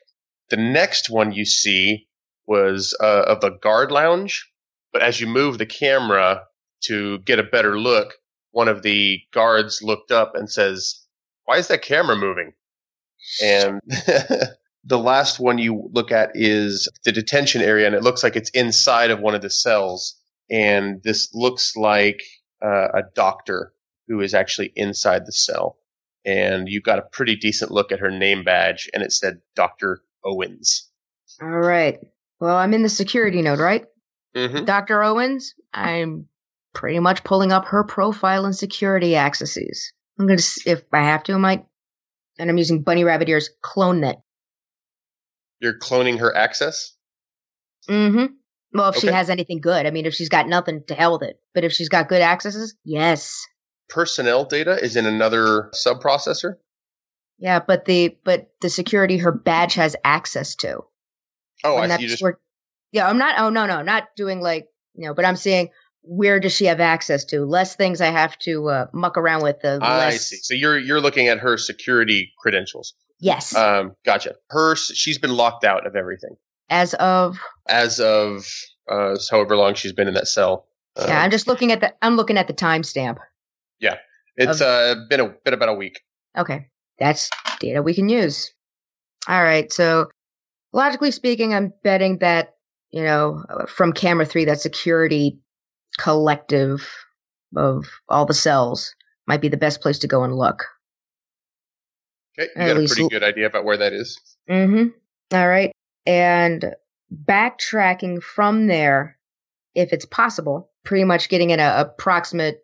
The 0.50 0.58
next 0.58 1.08
one 1.08 1.32
you 1.32 1.46
see 1.46 2.08
was 2.46 2.94
uh, 3.00 3.22
of 3.22 3.40
the 3.40 3.56
guard 3.62 3.90
lounge, 3.90 4.46
but 4.92 5.00
as 5.00 5.18
you 5.18 5.26
move 5.26 5.56
the 5.56 5.64
camera 5.64 6.42
to 6.84 7.20
get 7.20 7.38
a 7.38 7.44
better 7.44 7.78
look, 7.78 8.14
one 8.52 8.68
of 8.68 8.82
the 8.82 9.20
guards 9.32 9.82
looked 9.82 10.10
up 10.10 10.34
and 10.34 10.50
says, 10.50 11.04
Why 11.44 11.56
is 11.58 11.68
that 11.68 11.82
camera 11.82 12.16
moving? 12.16 12.52
And 13.42 13.80
the 14.84 14.98
last 14.98 15.40
one 15.40 15.58
you 15.58 15.88
look 15.92 16.12
at 16.12 16.30
is 16.34 16.88
the 17.04 17.12
detention 17.12 17.62
area, 17.62 17.86
and 17.86 17.94
it 17.94 18.02
looks 18.02 18.22
like 18.22 18.36
it's 18.36 18.50
inside 18.50 19.10
of 19.10 19.20
one 19.20 19.34
of 19.34 19.42
the 19.42 19.50
cells. 19.50 20.16
And 20.50 21.02
this 21.02 21.32
looks 21.34 21.76
like 21.76 22.22
uh, 22.64 22.88
a 22.94 23.02
doctor 23.14 23.72
who 24.08 24.20
is 24.20 24.34
actually 24.34 24.72
inside 24.76 25.26
the 25.26 25.32
cell. 25.32 25.78
And 26.24 26.68
you 26.68 26.80
got 26.80 26.98
a 26.98 27.08
pretty 27.12 27.34
decent 27.34 27.70
look 27.70 27.90
at 27.90 27.98
her 27.98 28.10
name 28.10 28.44
badge, 28.44 28.88
and 28.94 29.02
it 29.02 29.12
said 29.12 29.40
Dr. 29.56 30.02
Owens. 30.24 30.88
All 31.40 31.48
right. 31.48 31.98
Well, 32.38 32.56
I'm 32.56 32.74
in 32.74 32.82
the 32.82 32.88
security 32.88 33.42
node, 33.42 33.58
right? 33.58 33.86
Mm-hmm. 34.36 34.64
Dr. 34.64 35.02
Owens, 35.02 35.54
I'm 35.72 36.28
pretty 36.74 36.98
much 36.98 37.24
pulling 37.24 37.52
up 37.52 37.66
her 37.66 37.84
profile 37.84 38.44
and 38.44 38.56
security 38.56 39.16
accesses. 39.16 39.92
I'm 40.18 40.26
going 40.26 40.38
to, 40.38 40.60
if 40.66 40.82
I 40.92 41.02
have 41.02 41.22
to, 41.24 41.34
I 41.34 41.38
might, 41.38 41.66
and 42.38 42.50
I'm 42.50 42.58
using 42.58 42.82
bunny 42.82 43.04
rabbit 43.04 43.28
ears, 43.28 43.50
clone 43.62 44.04
it. 44.04 44.18
You're 45.60 45.78
cloning 45.78 46.18
her 46.18 46.34
access? 46.36 46.94
Mm-hmm. 47.88 48.34
Well, 48.74 48.90
if 48.90 48.96
she 48.96 49.08
has 49.08 49.28
anything 49.28 49.60
good. 49.60 49.86
I 49.86 49.90
mean, 49.90 50.06
if 50.06 50.14
she's 50.14 50.28
got 50.28 50.48
nothing, 50.48 50.82
to 50.88 50.94
hell 50.94 51.12
with 51.12 51.28
it. 51.28 51.40
But 51.54 51.64
if 51.64 51.72
she's 51.72 51.88
got 51.88 52.08
good 52.08 52.22
accesses, 52.22 52.74
yes. 52.84 53.46
Personnel 53.88 54.44
data 54.44 54.82
is 54.82 54.96
in 54.96 55.04
another 55.04 55.70
subprocessor? 55.74 56.54
Yeah, 57.38 57.60
but 57.60 57.84
the 57.84 58.16
but 58.24 58.50
the 58.60 58.70
security 58.70 59.18
her 59.18 59.32
badge 59.32 59.74
has 59.74 59.96
access 60.04 60.54
to. 60.56 60.80
Oh, 61.64 61.76
I 61.76 61.88
see. 61.88 62.02
You 62.02 62.08
just 62.08 62.20
sort- 62.20 62.40
yeah, 62.92 63.08
I'm 63.08 63.18
not. 63.18 63.38
Oh 63.38 63.50
no, 63.50 63.66
no, 63.66 63.82
not 63.82 64.08
doing 64.16 64.40
like 64.40 64.68
you 64.94 65.06
know. 65.06 65.14
But 65.14 65.24
I'm 65.24 65.36
saying 65.36 65.70
where 66.02 66.40
does 66.40 66.52
she 66.52 66.64
have 66.66 66.80
access 66.80 67.24
to? 67.26 67.44
Less 67.44 67.76
things 67.76 68.00
I 68.00 68.10
have 68.10 68.36
to 68.40 68.68
uh, 68.68 68.86
muck 68.92 69.16
around 69.16 69.42
with. 69.42 69.60
The 69.60 69.78
I 69.80 69.98
less. 69.98 70.28
see. 70.28 70.36
So 70.36 70.54
you're 70.54 70.78
you're 70.78 71.00
looking 71.00 71.28
at 71.28 71.38
her 71.38 71.56
security 71.56 72.32
credentials. 72.38 72.94
Yes, 73.20 73.54
Um, 73.54 73.94
gotcha. 74.04 74.34
Her 74.50 74.74
she's 74.74 75.18
been 75.18 75.36
locked 75.36 75.64
out 75.64 75.86
of 75.86 75.94
everything 75.94 76.36
as 76.70 76.94
of 76.94 77.38
as 77.68 78.00
of 78.00 78.48
uh, 78.90 79.16
however 79.30 79.56
long 79.56 79.74
she's 79.74 79.92
been 79.92 80.08
in 80.08 80.14
that 80.14 80.26
cell. 80.26 80.66
Uh, 80.96 81.04
yeah. 81.06 81.22
I'm 81.22 81.30
just 81.30 81.46
looking 81.46 81.70
at 81.70 81.80
the. 81.80 81.94
I'm 82.02 82.16
looking 82.16 82.36
at 82.36 82.48
the 82.48 82.54
timestamp. 82.54 83.18
Yeah, 83.78 83.98
it's 84.36 84.60
uh, 84.60 84.96
been 85.08 85.20
a 85.20 85.28
been 85.44 85.54
about 85.54 85.68
a 85.68 85.74
week. 85.74 86.00
Okay, 86.36 86.66
that's 86.98 87.30
data 87.60 87.80
we 87.80 87.94
can 87.94 88.08
use. 88.08 88.52
All 89.28 89.42
right, 89.42 89.72
so 89.72 90.08
logically 90.72 91.12
speaking, 91.12 91.54
I'm 91.54 91.72
betting 91.84 92.18
that 92.18 92.56
you 92.90 93.04
know 93.04 93.44
uh, 93.48 93.66
from 93.66 93.92
camera 93.92 94.26
three, 94.26 94.46
that 94.46 94.60
security 94.60 95.38
collective 95.98 96.88
of 97.56 97.84
all 98.08 98.26
the 98.26 98.34
cells 98.34 98.94
might 99.26 99.40
be 99.40 99.48
the 99.48 99.56
best 99.56 99.80
place 99.80 99.98
to 100.00 100.08
go 100.08 100.24
and 100.24 100.34
look. 100.36 100.64
Okay, 102.38 102.48
you 102.56 102.66
got 102.66 102.82
a 102.82 102.86
pretty 102.86 103.02
l- 103.02 103.08
good 103.08 103.22
idea 103.22 103.46
about 103.46 103.64
where 103.64 103.76
that 103.76 103.92
is. 103.92 104.18
Mm-hmm. 104.50 104.88
All 105.36 105.48
right, 105.48 105.72
and 106.06 106.74
backtracking 107.26 108.22
from 108.22 108.66
there, 108.66 109.18
if 109.74 109.92
it's 109.92 110.06
possible, 110.06 110.70
pretty 110.84 111.04
much 111.04 111.28
getting 111.28 111.52
an 111.52 111.60
approximate. 111.60 112.60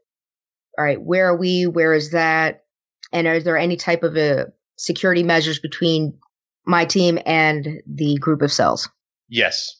All 0.78 0.84
right, 0.84 1.00
where 1.00 1.26
are 1.28 1.36
we? 1.36 1.66
Where 1.66 1.92
is 1.94 2.10
that? 2.12 2.64
And 3.12 3.26
are 3.26 3.40
there 3.40 3.56
any 3.58 3.76
type 3.76 4.02
of 4.02 4.16
uh, 4.16 4.46
security 4.76 5.22
measures 5.22 5.58
between 5.58 6.18
my 6.66 6.84
team 6.84 7.18
and 7.26 7.82
the 7.86 8.16
group 8.18 8.42
of 8.42 8.52
cells? 8.52 8.88
Yes, 9.28 9.74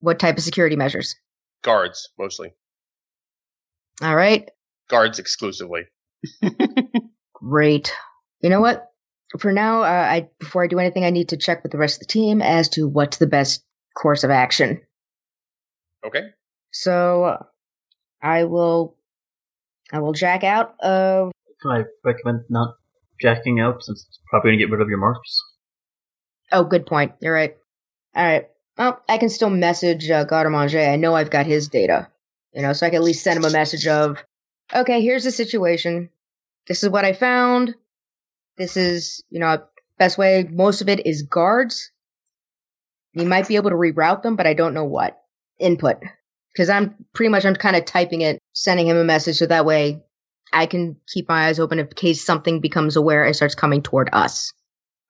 What 0.00 0.18
type 0.18 0.36
of 0.38 0.42
security 0.42 0.74
measures? 0.76 1.14
guards 1.62 2.08
mostly. 2.18 2.52
All 4.02 4.14
right, 4.14 4.48
Guards 4.88 5.18
exclusively. 5.18 5.84
great. 7.34 7.92
You 8.40 8.50
know 8.50 8.60
what? 8.60 8.88
for 9.36 9.52
now, 9.52 9.82
uh, 9.82 9.86
I 9.86 10.28
before 10.38 10.64
I 10.64 10.68
do 10.68 10.78
anything, 10.78 11.04
I 11.04 11.10
need 11.10 11.30
to 11.30 11.36
check 11.36 11.62
with 11.62 11.72
the 11.72 11.78
rest 11.78 11.96
of 11.96 12.06
the 12.06 12.12
team 12.12 12.40
as 12.40 12.68
to 12.70 12.88
what's 12.88 13.18
the 13.18 13.26
best 13.26 13.62
course 13.94 14.24
of 14.24 14.30
action. 14.30 14.80
Okay. 16.06 16.22
So 16.70 17.24
uh, 17.24 17.42
I 18.22 18.44
will, 18.44 18.96
I 19.92 20.00
will 20.00 20.12
jack 20.12 20.44
out 20.44 20.80
of. 20.80 21.32
Can 21.60 21.70
I 21.72 21.84
recommend 22.04 22.44
not 22.48 22.76
jacking 23.20 23.60
out 23.60 23.82
since 23.82 24.06
it's 24.08 24.20
probably 24.30 24.50
going 24.50 24.58
to 24.58 24.64
get 24.64 24.72
rid 24.72 24.80
of 24.80 24.88
your 24.88 24.98
marks? 24.98 25.42
Oh, 26.52 26.64
good 26.64 26.86
point. 26.86 27.12
You're 27.20 27.34
right. 27.34 27.56
All 28.14 28.24
right. 28.24 28.48
Well, 28.78 29.02
I 29.08 29.18
can 29.18 29.28
still 29.28 29.50
message 29.50 30.08
uh, 30.08 30.24
Garde-Manger. 30.24 30.78
I 30.78 30.96
know 30.96 31.14
I've 31.14 31.30
got 31.30 31.46
his 31.46 31.68
data, 31.68 32.08
you 32.58 32.62
know, 32.62 32.72
so 32.72 32.84
I 32.84 32.90
can 32.90 32.96
at 32.96 33.04
least 33.04 33.22
send 33.22 33.36
him 33.36 33.44
a 33.44 33.52
message 33.52 33.86
of, 33.86 34.18
okay, 34.74 35.00
here's 35.00 35.22
the 35.22 35.30
situation. 35.30 36.10
This 36.66 36.82
is 36.82 36.90
what 36.90 37.04
I 37.04 37.12
found. 37.12 37.76
This 38.56 38.76
is, 38.76 39.22
you 39.30 39.38
know, 39.38 39.62
best 39.96 40.18
way. 40.18 40.42
Most 40.50 40.80
of 40.80 40.88
it 40.88 41.06
is 41.06 41.22
guards. 41.22 41.92
You 43.12 43.26
might 43.26 43.46
be 43.46 43.54
able 43.54 43.70
to 43.70 43.76
reroute 43.76 44.24
them, 44.24 44.34
but 44.34 44.48
I 44.48 44.54
don't 44.54 44.74
know 44.74 44.84
what 44.84 45.22
input 45.60 45.98
because 46.52 46.68
I'm 46.68 46.96
pretty 47.14 47.28
much 47.28 47.44
I'm 47.44 47.54
kind 47.54 47.76
of 47.76 47.84
typing 47.84 48.22
it, 48.22 48.40
sending 48.54 48.88
him 48.88 48.96
a 48.96 49.04
message 49.04 49.36
so 49.36 49.46
that 49.46 49.64
way 49.64 50.02
I 50.52 50.66
can 50.66 50.96
keep 51.06 51.28
my 51.28 51.46
eyes 51.46 51.60
open 51.60 51.78
in 51.78 51.86
case 51.86 52.26
something 52.26 52.60
becomes 52.60 52.96
aware 52.96 53.24
and 53.24 53.36
starts 53.36 53.54
coming 53.54 53.82
toward 53.82 54.10
us. 54.12 54.52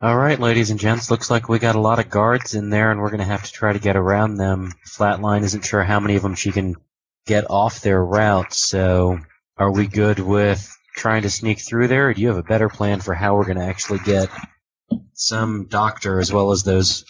All 0.03 0.19
right, 0.19 0.39
ladies 0.39 0.69
and 0.71 0.79
gents, 0.79 1.11
looks 1.11 1.31
like 1.31 1.49
we 1.49 1.59
got 1.59 1.77
a 1.77 1.81
lot 1.81 1.99
of 1.99 2.11
guards 2.11 2.55
in 2.55 2.69
there, 2.69 2.93
and 2.93 3.01
we're 3.01 3.09
going 3.09 3.19
to 3.19 3.25
have 3.25 3.45
to 3.45 3.53
try 3.53 3.73
to 3.73 3.79
get 3.79 3.97
around 3.97 4.35
them. 4.35 4.75
Flatline 4.87 5.45
isn't 5.45 5.65
sure 5.65 5.83
how 5.83 5.99
many 5.99 6.15
of 6.15 6.23
them 6.23 6.35
she 6.35 6.53
can 6.53 6.77
get 7.29 7.51
off 7.51 7.83
their 7.83 8.03
route, 8.03 8.55
so 8.55 9.19
are 9.59 9.71
we 9.71 9.87
good 9.87 10.19
with 10.19 10.75
trying 10.97 11.23
to 11.23 11.31
sneak 11.31 11.61
through 11.61 11.87
there, 11.87 12.09
or 12.09 12.15
do 12.15 12.23
you 12.23 12.29
have 12.29 12.39
a 12.39 12.43
better 12.43 12.71
plan 12.71 13.01
for 13.01 13.13
how 13.13 13.37
we're 13.37 13.45
going 13.45 13.59
to 13.59 13.65
actually 13.65 13.99
get 14.01 14.31
some 15.13 15.67
doctor 15.67 16.19
as 16.19 16.33
well 16.33 16.51
as 16.51 16.63
those 16.63 17.05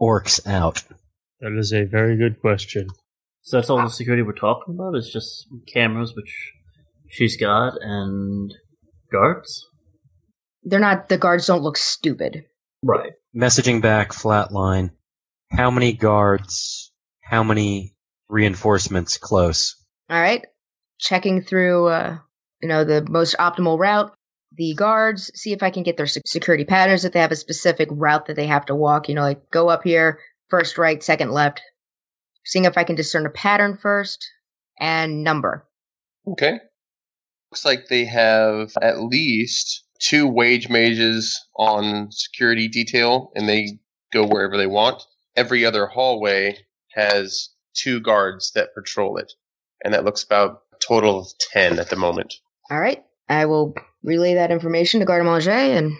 orcs 0.00 0.46
out? 0.46 0.84
That 1.40 1.58
is 1.58 1.72
a 1.72 1.84
very 1.84 2.16
good 2.16 2.40
question. 2.40 2.86
So 3.42 3.56
that's 3.56 3.68
all 3.68 3.82
the 3.82 3.88
security 3.88 4.22
we're 4.22 4.32
talking 4.32 4.74
about? 4.74 4.96
Is 4.96 5.10
just 5.12 5.48
cameras, 5.66 6.14
which 6.14 6.52
she's 7.08 7.36
got, 7.36 7.74
and 7.80 8.54
guards? 9.12 9.66
They're 10.62 10.80
not, 10.80 11.08
the 11.08 11.18
guards 11.18 11.46
don't 11.46 11.62
look 11.62 11.76
stupid. 11.76 12.44
Right. 12.82 13.14
Messaging 13.36 13.82
back, 13.82 14.12
flatline. 14.12 14.90
How 15.50 15.72
many 15.72 15.92
guards? 15.92 16.92
How 17.20 17.42
many 17.42 17.95
reinforcements 18.28 19.18
close? 19.18 19.76
All 20.10 20.20
right. 20.20 20.44
Checking 20.98 21.42
through, 21.42 21.88
uh, 21.88 22.18
you 22.62 22.68
know, 22.68 22.84
the 22.84 23.06
most 23.08 23.36
optimal 23.38 23.78
route, 23.78 24.12
the 24.52 24.74
guards, 24.74 25.30
see 25.34 25.52
if 25.52 25.62
I 25.62 25.70
can 25.70 25.82
get 25.82 25.96
their 25.96 26.06
security 26.06 26.64
patterns, 26.64 27.04
if 27.04 27.12
they 27.12 27.20
have 27.20 27.32
a 27.32 27.36
specific 27.36 27.88
route 27.90 28.26
that 28.26 28.36
they 28.36 28.46
have 28.46 28.66
to 28.66 28.74
walk, 28.74 29.08
you 29.08 29.14
know, 29.14 29.22
like 29.22 29.50
go 29.50 29.68
up 29.68 29.82
here, 29.84 30.18
first 30.48 30.78
right, 30.78 31.02
second 31.02 31.30
left. 31.30 31.60
Seeing 32.44 32.64
if 32.64 32.78
I 32.78 32.84
can 32.84 32.96
discern 32.96 33.26
a 33.26 33.30
pattern 33.30 33.76
first 33.76 34.24
and 34.78 35.24
number. 35.24 35.66
Okay. 36.26 36.60
Looks 37.50 37.64
like 37.64 37.88
they 37.88 38.04
have 38.04 38.72
at 38.80 39.00
least 39.00 39.84
two 39.98 40.26
wage 40.28 40.68
mages 40.68 41.40
on 41.56 42.08
security 42.10 42.68
detail, 42.68 43.30
and 43.34 43.48
they 43.48 43.78
go 44.12 44.26
wherever 44.26 44.56
they 44.56 44.66
want. 44.66 45.02
Every 45.36 45.64
other 45.64 45.86
hallway 45.86 46.58
has 46.92 47.50
two 47.76 48.00
guards 48.00 48.52
that 48.54 48.74
patrol 48.74 49.16
it, 49.18 49.32
and 49.84 49.94
that 49.94 50.04
looks 50.04 50.22
about 50.22 50.62
a 50.72 50.76
total 50.86 51.20
of 51.20 51.26
ten 51.52 51.78
at 51.78 51.90
the 51.90 51.96
moment. 51.96 52.34
All 52.70 52.80
right. 52.80 53.04
I 53.28 53.46
will 53.46 53.74
relay 54.02 54.34
that 54.34 54.50
information 54.50 55.00
to 55.00 55.06
Garde-Manger, 55.06 55.50
and 55.50 55.92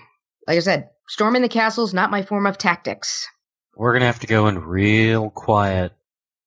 like 0.47 0.57
I 0.57 0.61
said, 0.61 0.91
storming 1.09 1.43
the 1.43 1.49
castle 1.49 1.85
is 1.85 1.95
not 1.95 2.11
my 2.11 2.23
form 2.23 2.47
of 2.47 2.57
tactics. 2.59 3.27
We're 3.77 3.93
going 3.93 4.01
to 4.01 4.07
have 4.07 4.21
to 4.21 4.27
go 4.27 4.47
in 4.49 4.59
real 4.59 5.31
quiet 5.31 5.93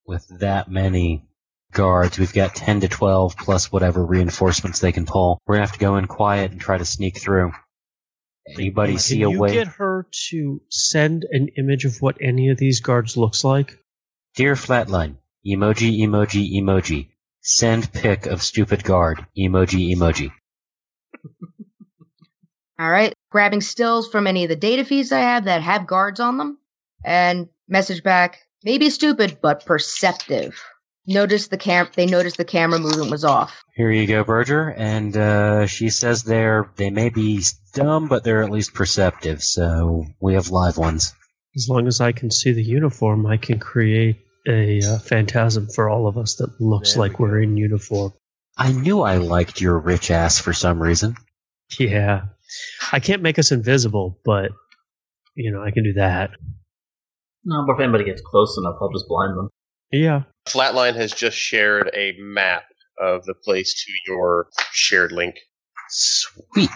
with 0.05 0.25
that 0.39 0.71
many 0.71 1.25
guards. 1.71 2.17
We've 2.17 2.33
got 2.33 2.55
10 2.55 2.79
to 2.81 2.87
12 2.87 3.37
plus 3.37 3.71
whatever 3.71 4.03
reinforcements 4.03 4.79
they 4.79 4.91
can 4.91 5.05
pull. 5.05 5.39
We're 5.45 5.55
going 5.55 5.65
to 5.65 5.69
have 5.69 5.77
to 5.77 5.85
go 5.85 5.97
in 5.97 6.07
quiet 6.07 6.51
and 6.51 6.59
try 6.59 6.77
to 6.77 6.85
sneak 6.85 7.19
through. 7.19 7.51
Anybody 8.55 8.93
Can 8.93 8.99
see 8.99 9.21
a 9.21 9.27
way? 9.29 9.33
you 9.33 9.39
way? 9.39 9.53
get 9.53 9.67
her 9.67 10.07
to 10.29 10.61
send 10.69 11.25
an 11.29 11.49
image 11.57 11.85
of 11.85 12.01
what 12.01 12.17
any 12.19 12.49
of 12.49 12.57
these 12.57 12.79
guards 12.79 13.15
looks 13.15 13.43
like? 13.43 13.77
Dear 14.35 14.55
Flatline, 14.55 15.17
emoji, 15.45 15.99
emoji, 16.01 16.59
emoji. 16.59 17.09
Send 17.41 17.91
pic 17.93 18.25
of 18.25 18.43
stupid 18.43 18.83
guard, 18.83 19.25
emoji, 19.37 19.95
emoji. 19.95 20.31
All 22.79 22.89
right. 22.89 23.13
Grabbing 23.31 23.61
stills 23.61 24.09
from 24.09 24.27
any 24.27 24.43
of 24.43 24.49
the 24.49 24.55
data 24.55 24.85
feeds 24.85 25.11
I 25.11 25.19
have 25.19 25.45
that 25.45 25.61
have 25.61 25.85
guards 25.85 26.19
on 26.19 26.37
them 26.37 26.57
and 27.03 27.49
message 27.67 28.03
back. 28.03 28.39
Maybe 28.63 28.89
stupid, 28.89 29.39
but 29.41 29.65
perceptive. 29.65 30.61
Notice 31.05 31.47
the 31.47 31.57
cam. 31.57 31.89
They 31.95 32.05
noticed 32.05 32.37
the 32.37 32.45
camera 32.45 32.79
movement 32.79 33.09
was 33.09 33.25
off. 33.25 33.63
Here 33.75 33.91
you 33.91 34.05
go, 34.05 34.23
Berger. 34.23 34.69
And 34.69 35.15
uh, 35.15 35.65
she 35.65 35.89
says 35.89 36.23
they're 36.23 36.69
they 36.75 36.89
may 36.89 37.09
be 37.09 37.43
dumb, 37.73 38.07
but 38.07 38.23
they're 38.23 38.43
at 38.43 38.51
least 38.51 38.73
perceptive. 38.73 39.43
So 39.43 40.05
we 40.19 40.35
have 40.35 40.49
live 40.49 40.77
ones. 40.77 41.13
As 41.55 41.67
long 41.67 41.88
as 41.88 41.99
I 41.99 42.12
can 42.12 42.31
see 42.31 42.51
the 42.51 42.63
uniform, 42.63 43.25
I 43.25 43.38
can 43.38 43.59
create 43.59 44.17
a 44.47 44.81
uh, 44.81 44.99
phantasm 44.99 45.67
for 45.67 45.89
all 45.89 46.07
of 46.07 46.17
us 46.17 46.35
that 46.35 46.49
looks 46.62 46.93
There 46.93 47.03
we 47.03 47.09
like 47.09 47.19
we're 47.19 47.41
in 47.41 47.57
uniform. 47.57 48.13
I 48.57 48.71
knew 48.71 49.01
I 49.01 49.17
liked 49.17 49.62
your 49.62 49.79
rich 49.79 50.12
ass 50.12 50.38
for 50.38 50.53
some 50.53 50.81
reason. 50.81 51.15
Yeah. 51.79 52.25
I 52.91 52.99
can't 52.99 53.21
make 53.21 53.39
us 53.39 53.51
invisible, 53.51 54.19
but, 54.25 54.51
you 55.35 55.51
know, 55.51 55.63
I 55.63 55.71
can 55.71 55.83
do 55.83 55.93
that. 55.93 56.31
No, 57.45 57.63
but 57.65 57.73
if 57.73 57.79
anybody 57.79 58.03
gets 58.03 58.21
close 58.21 58.57
enough, 58.57 58.75
I'll 58.81 58.91
just 58.91 59.07
blind 59.07 59.38
them. 59.38 59.49
Yeah. 59.91 60.23
Flatline 60.47 60.95
has 60.95 61.13
just 61.13 61.38
shared 61.38 61.89
a 61.95 62.13
map 62.19 62.63
of 62.99 63.23
the 63.25 63.33
place 63.33 63.85
to 63.85 64.12
your 64.12 64.47
shared 64.71 65.12
link. 65.12 65.35
Sweet. 65.89 66.69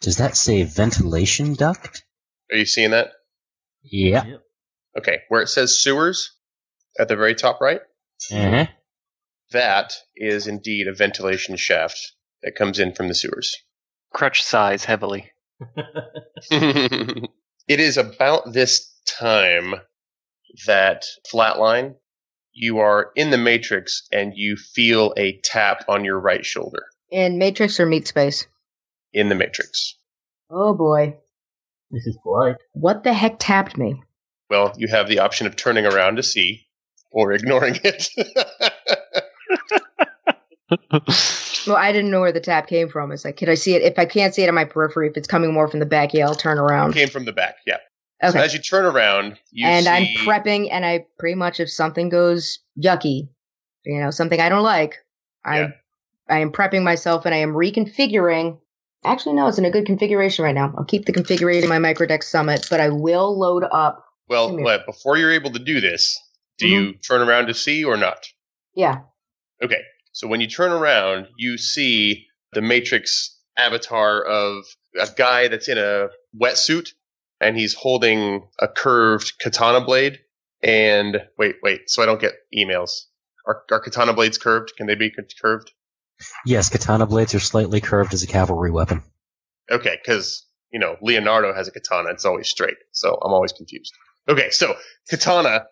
Does 0.00 0.16
that 0.16 0.36
say 0.36 0.62
ventilation 0.62 1.54
duct? 1.54 2.02
Are 2.50 2.56
you 2.56 2.66
seeing 2.66 2.90
that? 2.92 3.10
Yeah. 3.90 4.24
Okay, 4.98 5.18
where 5.28 5.42
it 5.42 5.48
says 5.48 5.78
sewers 5.78 6.32
at 6.98 7.08
the 7.08 7.16
very 7.16 7.34
top 7.34 7.60
right, 7.60 7.80
Uh-huh. 8.32 8.66
that 9.52 9.92
is 10.16 10.46
indeed 10.46 10.88
a 10.88 10.94
ventilation 10.94 11.56
shaft 11.56 12.12
that 12.42 12.54
comes 12.56 12.78
in 12.78 12.94
from 12.94 13.08
the 13.08 13.14
sewers. 13.14 13.56
Crutch 14.14 14.42
sighs 14.42 14.84
heavily. 14.84 15.30
it 16.50 17.30
is 17.80 17.96
about 17.96 18.52
this 18.52 18.92
time 19.06 19.74
that 20.66 21.04
flatline 21.32 21.94
you 22.52 22.78
are 22.78 23.10
in 23.16 23.30
the 23.30 23.38
matrix 23.38 24.06
and 24.12 24.32
you 24.34 24.56
feel 24.56 25.12
a 25.16 25.38
tap 25.44 25.84
on 25.88 26.04
your 26.04 26.18
right 26.18 26.44
shoulder 26.46 26.84
In 27.10 27.36
Matrix 27.38 27.78
or 27.80 27.86
Meat 27.86 28.06
Space? 28.08 28.46
in 29.12 29.28
the 29.28 29.34
matrix 29.34 29.96
Oh 30.50 30.72
boy. 30.74 31.16
This 31.90 32.06
is 32.06 32.18
polite. 32.22 32.56
What 32.72 33.04
the 33.04 33.12
heck 33.12 33.36
tapped 33.38 33.76
me? 33.78 34.02
well 34.48 34.72
you 34.76 34.86
have 34.86 35.08
the 35.08 35.18
option 35.18 35.44
of 35.46 35.56
turning 35.56 35.84
around 35.84 36.14
to 36.16 36.22
see 36.22 36.64
or 37.10 37.32
ignoring 37.32 37.76
it 37.82 38.08
Well, 41.66 41.76
I 41.76 41.90
didn't 41.90 42.12
know 42.12 42.20
where 42.20 42.30
the 42.30 42.38
tap 42.40 42.68
came 42.68 42.88
from. 42.88 43.10
It's 43.10 43.24
like, 43.24 43.36
could 43.36 43.48
I 43.48 43.54
see 43.54 43.74
it? 43.74 43.82
If 43.82 43.98
I 43.98 44.04
can't 44.04 44.32
see 44.32 44.44
it 44.44 44.48
on 44.48 44.54
my 44.54 44.64
periphery, 44.64 45.08
if 45.08 45.16
it's 45.16 45.26
coming 45.26 45.52
more 45.52 45.66
from 45.66 45.80
the 45.80 45.86
back, 45.86 46.14
yeah, 46.14 46.26
I'll 46.26 46.34
turn 46.36 46.58
around. 46.58 46.92
came 46.92 47.08
from 47.08 47.24
the 47.24 47.32
back 47.32 47.56
yeah 47.66 47.78
so 48.22 48.28
Okay. 48.28 48.38
as 48.38 48.54
you 48.54 48.60
turn 48.60 48.84
around 48.84 49.36
you 49.50 49.68
and 49.68 49.84
see 49.84 49.90
I'm 49.90 50.06
prepping, 50.24 50.68
and 50.70 50.86
I 50.86 51.06
pretty 51.18 51.34
much, 51.34 51.58
if 51.60 51.68
something 51.70 52.08
goes 52.08 52.60
yucky, 52.82 53.28
you 53.84 54.00
know, 54.00 54.10
something 54.10 54.40
I 54.40 54.48
don't 54.48 54.62
like, 54.62 54.96
I, 55.44 55.60
Yeah. 55.60 55.68
I 56.28 56.38
am 56.38 56.50
prepping 56.50 56.82
myself, 56.82 57.26
and 57.26 57.34
I 57.34 57.38
am 57.38 57.52
reconfiguring. 57.52 58.58
Actually, 59.06 59.36
no, 59.36 59.46
it's 59.46 59.56
in 59.58 59.64
a 59.64 59.70
good 59.70 59.86
configuration 59.86 60.44
right 60.44 60.54
now. 60.54 60.74
I'll 60.76 60.84
keep 60.84 61.06
the 61.06 61.12
configuration 61.12 61.68
my 61.68 61.78
Microdeck 61.78 62.22
Summit, 62.22 62.66
but 62.68 62.80
I 62.80 62.88
will 62.90 63.38
load 63.38 63.64
up. 63.70 64.04
well 64.28 64.50
before 64.84 65.16
you're 65.16 65.30
able 65.32 65.52
to 65.52 65.60
do 65.60 65.80
this 65.80 66.18
do 66.58 66.66
Mhm. 66.66 66.70
you 66.70 66.94
turn 66.94 67.20
around 67.26 67.46
to 67.46 67.54
see 67.54 67.84
or 67.84 67.96
not 67.96 68.26
Yeah, 68.74 69.02
Okay, 69.62 69.80
so 70.12 70.26
when 70.26 70.40
you 70.40 70.48
turn 70.48 70.72
around, 70.72 71.28
you 71.38 71.56
see 71.58 72.26
the 72.52 72.60
Matrix 72.60 73.38
avatar 73.56 74.22
of 74.24 74.64
a 75.00 75.06
guy 75.16 75.46
that's 75.48 75.68
in 75.68 75.78
a 75.78 76.08
wetsuit 76.38 76.88
and 77.40 77.56
he's 77.56 77.72
holding 77.74 78.48
a 78.60 78.66
curved 78.68 79.38
katana 79.38 79.80
blade. 79.80 80.20
And 80.62 81.22
wait, 81.38 81.56
wait, 81.62 81.88
so 81.88 82.02
I 82.02 82.06
don't 82.06 82.20
get 82.20 82.34
emails. 82.54 82.90
Are, 83.46 83.62
are 83.70 83.80
katana 83.80 84.12
blades 84.12 84.38
curved? 84.38 84.72
Can 84.76 84.86
they 84.88 84.94
be 84.96 85.12
curved? 85.40 85.70
Yes, 86.44 86.68
katana 86.68 87.06
blades 87.06 87.34
are 87.34 87.40
slightly 87.40 87.80
curved 87.80 88.14
as 88.14 88.22
a 88.22 88.26
cavalry 88.26 88.70
weapon. 88.70 89.02
Okay, 89.70 89.98
because, 90.02 90.46
you 90.72 90.78
know, 90.78 90.96
Leonardo 91.02 91.52
has 91.54 91.68
a 91.68 91.70
katana, 91.70 92.10
it's 92.10 92.24
always 92.24 92.48
straight. 92.48 92.76
So 92.92 93.18
I'm 93.24 93.32
always 93.32 93.52
confused. 93.52 93.92
Okay, 94.28 94.50
so 94.50 94.74
katana 95.08 95.66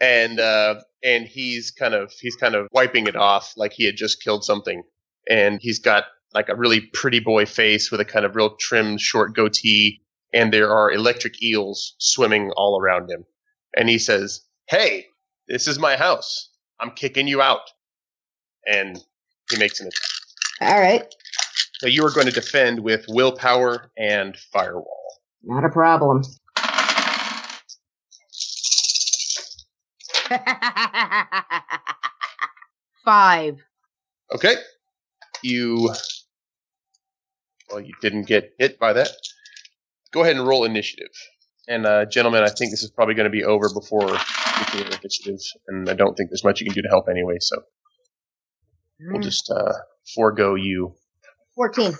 and 0.00 0.38
uh 0.38 0.74
and 1.02 1.26
he's 1.26 1.70
kind 1.70 1.94
of 1.94 2.12
he's 2.20 2.36
kind 2.36 2.54
of 2.54 2.68
wiping 2.72 3.06
it 3.06 3.16
off 3.16 3.54
like 3.56 3.72
he 3.72 3.84
had 3.84 3.96
just 3.96 4.22
killed 4.22 4.44
something. 4.44 4.82
And 5.28 5.58
he's 5.62 5.78
got 5.78 6.04
like 6.34 6.48
a 6.48 6.56
really 6.56 6.82
pretty 6.92 7.20
boy 7.20 7.46
face 7.46 7.90
with 7.90 8.00
a 8.00 8.04
kind 8.04 8.26
of 8.26 8.36
real 8.36 8.56
trimmed 8.56 9.00
short 9.00 9.34
goatee 9.34 10.02
and 10.34 10.52
there 10.52 10.70
are 10.70 10.90
electric 10.90 11.42
eels 11.42 11.94
swimming 11.98 12.50
all 12.56 12.78
around 12.78 13.10
him. 13.10 13.24
And 13.76 13.88
he 13.88 13.98
says, 13.98 14.42
Hey, 14.68 15.06
this 15.48 15.66
is 15.68 15.78
my 15.78 15.96
house. 15.96 16.50
I'm 16.80 16.90
kicking 16.90 17.28
you 17.28 17.40
out. 17.40 17.70
And 18.66 18.98
he 19.50 19.58
makes 19.58 19.80
an 19.80 19.88
attack. 19.88 20.72
All 20.72 20.80
right. 20.80 21.14
So 21.78 21.88
you 21.88 22.04
are 22.06 22.10
going 22.10 22.26
to 22.26 22.32
defend 22.32 22.80
with 22.80 23.04
willpower 23.08 23.90
and 23.98 24.36
firewall. 24.52 25.20
Not 25.42 25.64
a 25.64 25.68
problem. 25.68 26.22
Five. 33.04 33.58
Okay. 34.34 34.54
You. 35.42 35.90
Well, 37.70 37.80
you 37.80 37.92
didn't 38.00 38.26
get 38.26 38.52
hit 38.58 38.78
by 38.78 38.92
that. 38.94 39.10
Go 40.12 40.22
ahead 40.22 40.36
and 40.36 40.46
roll 40.46 40.64
initiative. 40.64 41.10
And, 41.66 41.86
uh, 41.86 42.04
gentlemen, 42.04 42.42
I 42.42 42.48
think 42.48 42.70
this 42.70 42.82
is 42.82 42.90
probably 42.90 43.14
going 43.14 43.24
to 43.24 43.30
be 43.30 43.42
over 43.42 43.70
before 43.72 44.10
you 44.10 44.64
can 44.66 44.82
get 44.82 45.00
initiative, 45.00 45.40
and 45.68 45.88
I 45.88 45.94
don't 45.94 46.14
think 46.14 46.30
there's 46.30 46.44
much 46.44 46.60
you 46.60 46.66
can 46.66 46.74
do 46.74 46.82
to 46.82 46.88
help 46.88 47.08
anyway, 47.08 47.36
so 47.40 47.56
we'll 49.00 49.20
just 49.20 49.50
uh, 49.50 49.72
forego 50.14 50.54
you. 50.54 50.94
14. 51.56 51.92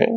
Okay. 0.00 0.12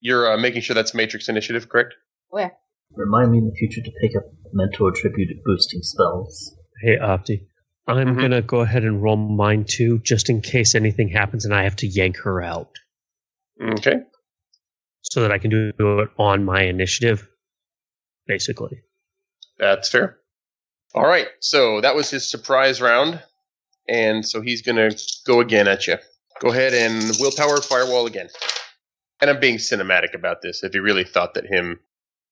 You're 0.00 0.32
uh, 0.32 0.36
making 0.38 0.62
sure 0.62 0.74
that's 0.74 0.94
Matrix 0.94 1.28
initiative, 1.28 1.68
correct? 1.68 1.94
Where? 2.30 2.52
Remind 2.94 3.32
me 3.32 3.38
in 3.38 3.46
the 3.46 3.54
future 3.54 3.80
to 3.82 3.90
pick 4.00 4.16
up 4.16 4.24
mentor 4.52 4.92
tribute 4.92 5.28
boosting 5.44 5.80
spells. 5.82 6.54
Hey, 6.82 6.96
Opti. 6.98 7.46
I'm 7.86 8.16
Mhm. 8.16 8.20
gonna 8.20 8.42
go 8.42 8.60
ahead 8.60 8.84
and 8.84 9.02
roll 9.02 9.16
mine 9.16 9.64
too, 9.64 9.98
just 10.00 10.28
in 10.30 10.40
case 10.42 10.74
anything 10.74 11.08
happens 11.08 11.44
and 11.44 11.54
I 11.54 11.64
have 11.64 11.76
to 11.76 11.86
yank 11.86 12.18
her 12.18 12.42
out, 12.42 12.78
Okay. 13.60 14.02
so 15.02 15.22
that 15.22 15.32
I 15.32 15.38
can 15.38 15.50
do 15.50 15.72
it 16.00 16.10
on 16.18 16.44
my 16.44 16.62
initiative. 16.62 17.28
Basically, 18.26 18.82
That's 19.58 19.88
fair. 19.88 20.17
All 20.94 21.06
right. 21.06 21.28
So 21.40 21.80
that 21.80 21.94
was 21.94 22.10
his 22.10 22.28
surprise 22.28 22.80
round. 22.80 23.22
And 23.88 24.26
so 24.26 24.40
he's 24.40 24.62
going 24.62 24.76
to 24.76 24.96
go 25.26 25.40
again 25.40 25.66
at 25.68 25.86
you. 25.86 25.96
Go 26.40 26.50
ahead 26.50 26.74
and 26.74 27.02
willpower 27.18 27.60
firewall 27.60 28.06
again. 28.06 28.28
And 29.20 29.30
I'm 29.30 29.40
being 29.40 29.56
cinematic 29.56 30.14
about 30.14 30.42
this. 30.42 30.62
If 30.62 30.72
he 30.72 30.78
really 30.78 31.04
thought 31.04 31.34
that 31.34 31.46
him 31.46 31.80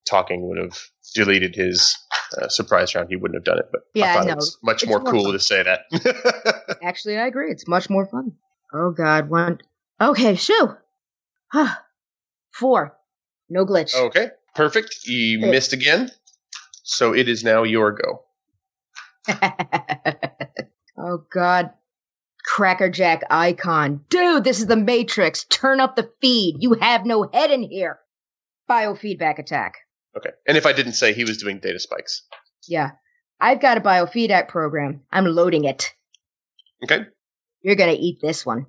talking 0.07 0.47
would 0.47 0.57
have 0.57 0.79
deleted 1.13 1.55
his 1.55 1.95
uh, 2.41 2.47
surprise 2.47 2.95
round, 2.95 3.09
he 3.09 3.15
wouldn't 3.15 3.35
have 3.37 3.43
done 3.43 3.59
it. 3.59 3.65
But 3.71 3.81
Yeah, 3.93 4.11
I 4.11 4.13
thought 4.13 4.25
know. 4.27 4.31
it 4.33 4.35
was 4.37 4.57
much 4.63 4.85
more 4.87 4.99
more 4.99 5.11
cool 5.11 5.23
fun. 5.25 5.33
to 5.33 5.39
say 5.39 5.63
that. 5.63 6.77
Actually, 6.83 7.17
I 7.17 7.27
agree. 7.27 7.51
It's 7.51 7.67
much 7.67 7.89
more 7.89 8.05
fun. 8.05 8.33
Oh, 8.73 8.91
God. 8.91 9.29
One. 9.29 9.59
Okay, 9.99 10.35
shoo. 10.35 10.75
Huh. 11.51 11.75
Four. 12.51 12.95
No 13.49 13.65
glitch. 13.65 13.93
okay. 13.95 14.29
Perfect. 14.55 15.05
You 15.05 15.39
missed 15.39 15.73
again. 15.73 16.11
So 16.83 17.13
it 17.13 17.27
is 17.27 17.43
now 17.43 17.63
your 17.63 17.91
go. 17.91 18.23
oh, 20.97 21.23
God. 21.31 21.71
Crackerjack 22.45 23.23
icon. 23.29 24.05
Dude, 24.09 24.43
this 24.43 24.59
is 24.59 24.67
the 24.67 24.77
Matrix. 24.77 25.43
Turn 25.45 25.79
up 25.79 25.95
the 25.95 26.09
feed. 26.21 26.57
You 26.59 26.73
have 26.75 27.05
no 27.05 27.29
head 27.33 27.51
in 27.51 27.61
here. 27.61 27.99
Biofeedback 28.69 29.37
attack. 29.37 29.75
Okay. 30.15 30.31
And 30.47 30.57
if 30.57 30.65
I 30.65 30.73
didn't 30.73 30.93
say 30.93 31.13
he 31.13 31.25
was 31.25 31.37
doing 31.37 31.59
data 31.59 31.79
spikes. 31.79 32.23
Yeah. 32.67 32.91
I've 33.39 33.61
got 33.61 33.77
a 33.77 33.81
biofeedback 33.81 34.47
program. 34.47 35.01
I'm 35.11 35.25
loading 35.25 35.65
it. 35.65 35.93
Okay. 36.83 37.05
You're 37.61 37.75
gonna 37.75 37.97
eat 37.97 38.19
this 38.21 38.45
one. 38.45 38.65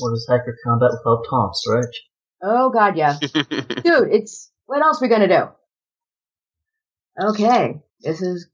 What 0.00 0.12
is 0.12 0.26
hacker 0.28 0.56
combat 0.64 0.90
without 0.92 1.24
taunts, 1.30 1.64
right? 1.68 1.94
Oh 2.42 2.70
god, 2.70 2.96
yeah. 2.96 3.18
Dude, 3.20 4.12
it's 4.12 4.50
what 4.66 4.82
else 4.82 5.00
we 5.00 5.08
gonna 5.08 5.28
do? 5.28 5.48
Okay. 7.28 7.80
This 8.00 8.20
is 8.20 8.48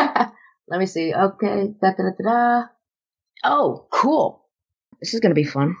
Let 0.68 0.78
me 0.80 0.86
see. 0.86 1.12
Okay. 1.14 1.68
Da, 1.80 1.90
da, 1.90 1.96
da, 1.96 2.10
da, 2.22 2.30
da. 2.30 2.62
Oh, 3.44 3.86
cool. 3.90 4.44
This 5.00 5.14
is 5.14 5.20
gonna 5.20 5.34
be 5.34 5.44
fun. 5.44 5.76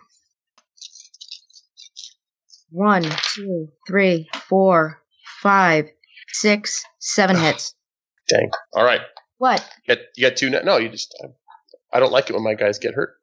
One, 2.70 3.04
two, 3.34 3.68
three, 3.86 4.28
four, 4.48 5.02
five, 5.42 5.86
six, 6.28 6.84
seven 6.98 7.36
hits. 7.36 7.74
Dang. 8.28 8.50
All 8.74 8.84
right. 8.84 9.00
What? 9.38 9.64
You 9.86 9.96
got, 9.96 10.04
you 10.16 10.28
got 10.28 10.36
two 10.36 10.50
net? 10.50 10.64
No, 10.64 10.76
you 10.78 10.88
just. 10.88 11.14
I 11.92 11.98
don't 11.98 12.12
like 12.12 12.30
it 12.30 12.34
when 12.34 12.44
my 12.44 12.54
guys 12.54 12.78
get 12.78 12.94
hurt. 12.94 13.14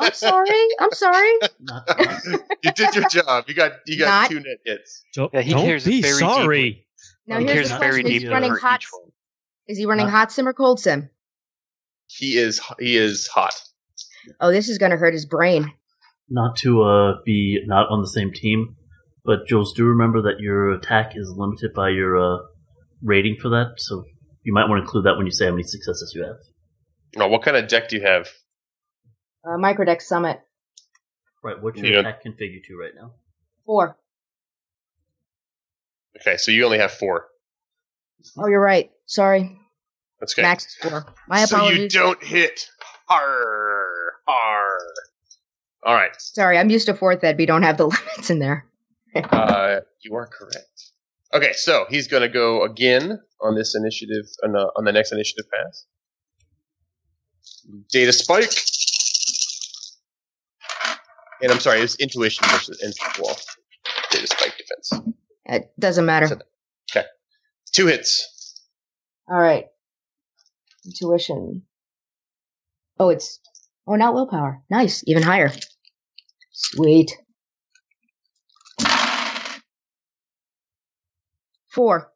I'm 0.00 0.12
sorry. 0.12 0.66
I'm 0.80 0.92
sorry. 0.92 1.32
You 2.64 2.72
did 2.72 2.94
your 2.94 3.08
job. 3.08 3.44
You 3.46 3.54
got 3.54 3.72
you 3.86 3.98
got 3.98 4.22
Not- 4.22 4.30
two 4.30 4.40
net 4.40 4.58
hits. 4.64 5.04
don't, 5.14 5.32
Yeah, 5.32 5.40
he 5.42 5.52
don't 5.52 5.64
cares 5.64 5.84
be 5.84 6.02
very 6.02 6.14
sorry. 6.18 6.86
Now 7.26 7.38
he 7.38 7.44
here's 7.46 7.68
cares 7.68 7.70
the 7.70 7.78
very 7.78 8.02
question: 8.02 8.06
Is 8.06 8.12
he 8.12 8.18
deeply 8.20 8.34
running 8.34 8.50
for 8.54 8.58
hot? 8.58 8.80
each 8.80 8.88
one. 8.92 9.10
Is 9.68 9.78
he 9.78 9.86
running 9.86 10.06
Huh? 10.06 10.12
hot 10.18 10.32
sim 10.32 10.48
or 10.48 10.52
cold 10.54 10.80
sim? 10.80 11.10
He 12.06 12.36
is 12.38 12.60
he 12.78 12.96
is 12.96 13.26
hot. 13.28 13.54
Oh, 14.40 14.50
this 14.50 14.68
is 14.68 14.78
gonna 14.78 14.96
hurt 14.96 15.12
his 15.12 15.26
brain. 15.26 15.72
not 16.30 16.56
to 16.56 16.82
uh, 16.82 17.12
be 17.24 17.62
not 17.66 17.88
on 17.90 18.00
the 18.02 18.08
same 18.08 18.32
team, 18.32 18.76
but 19.24 19.46
Jules, 19.46 19.72
do 19.74 19.84
remember 19.86 20.22
that 20.22 20.40
your 20.40 20.70
attack 20.72 21.12
is 21.16 21.30
limited 21.36 21.72
by 21.74 21.88
your 21.90 22.16
uh, 22.18 22.38
rating 23.02 23.36
for 23.40 23.48
that, 23.50 23.74
so 23.78 24.04
you 24.42 24.52
might 24.52 24.68
want 24.68 24.78
to 24.80 24.84
include 24.84 25.04
that 25.04 25.16
when 25.16 25.26
you 25.26 25.32
say 25.32 25.46
how 25.46 25.52
many 25.52 25.62
successes 25.62 26.12
you 26.14 26.22
have. 26.24 26.36
Now, 27.16 27.28
what 27.28 27.42
kind 27.42 27.56
of 27.56 27.68
deck 27.68 27.88
do 27.88 27.96
you 27.96 28.02
have? 28.02 28.28
Uh, 29.44 29.56
Microdeck 29.56 30.02
Summit 30.02 30.40
Right, 31.42 31.56
what's 31.62 31.78
your 31.80 31.92
Yeah. 31.92 32.00
attack 32.00 32.24
configured 32.24 32.64
to 32.64 32.76
right 32.76 32.92
now? 32.94 33.12
four. 33.64 33.96
Okay, 36.20 36.36
so 36.36 36.50
you 36.50 36.64
only 36.64 36.78
have 36.78 36.92
four. 36.92 37.28
Oh, 38.36 38.46
you're 38.48 38.60
right. 38.60 38.90
Sorry, 39.06 39.58
That's 40.20 40.34
okay. 40.34 40.42
max 40.42 40.76
four. 40.82 41.06
My 41.28 41.44
so 41.44 41.56
apologies. 41.56 41.80
you 41.94 42.00
don't 42.00 42.22
hit. 42.22 42.68
Har 43.08 44.12
har. 44.26 44.78
All 45.84 45.94
right. 45.94 46.10
Sorry, 46.20 46.58
I'm 46.58 46.70
used 46.70 46.86
to 46.86 46.94
fourth 46.94 47.22
ed. 47.24 47.38
We 47.38 47.46
don't 47.46 47.62
have 47.62 47.76
the 47.78 47.86
limits 47.88 48.30
in 48.30 48.38
there. 48.38 48.66
Uh, 49.14 49.80
you 50.02 50.14
are 50.16 50.26
correct. 50.26 50.92
Okay, 51.32 51.52
so 51.52 51.86
he's 51.88 52.08
going 52.08 52.22
to 52.22 52.28
go 52.28 52.62
again 52.64 53.20
on 53.40 53.54
this 53.54 53.74
initiative 53.74 54.24
on 54.44 54.52
the, 54.52 54.70
on 54.76 54.84
the 54.84 54.92
next 54.92 55.12
initiative 55.12 55.46
pass. 55.50 55.86
Data 57.90 58.12
spike. 58.12 58.50
And 61.42 61.52
I'm 61.52 61.60
sorry, 61.60 61.80
it's 61.80 61.94
intuition 61.96 62.46
versus 62.48 62.82
int 62.82 62.96
wall. 63.20 63.36
Data 64.10 64.26
spike 64.26 64.54
defense. 64.58 65.14
It 65.46 65.70
doesn't 65.78 66.04
matter. 66.06 66.26
So- 66.28 66.38
Two 67.72 67.86
hits. 67.86 68.62
All 69.28 69.38
right. 69.38 69.66
Intuition. 70.84 71.62
Oh, 72.98 73.10
it's 73.10 73.40
oh, 73.86 73.94
not 73.94 74.14
willpower. 74.14 74.62
Nice, 74.70 75.04
even 75.06 75.22
higher. 75.22 75.52
Sweet. 76.52 77.12
Four. 81.68 82.12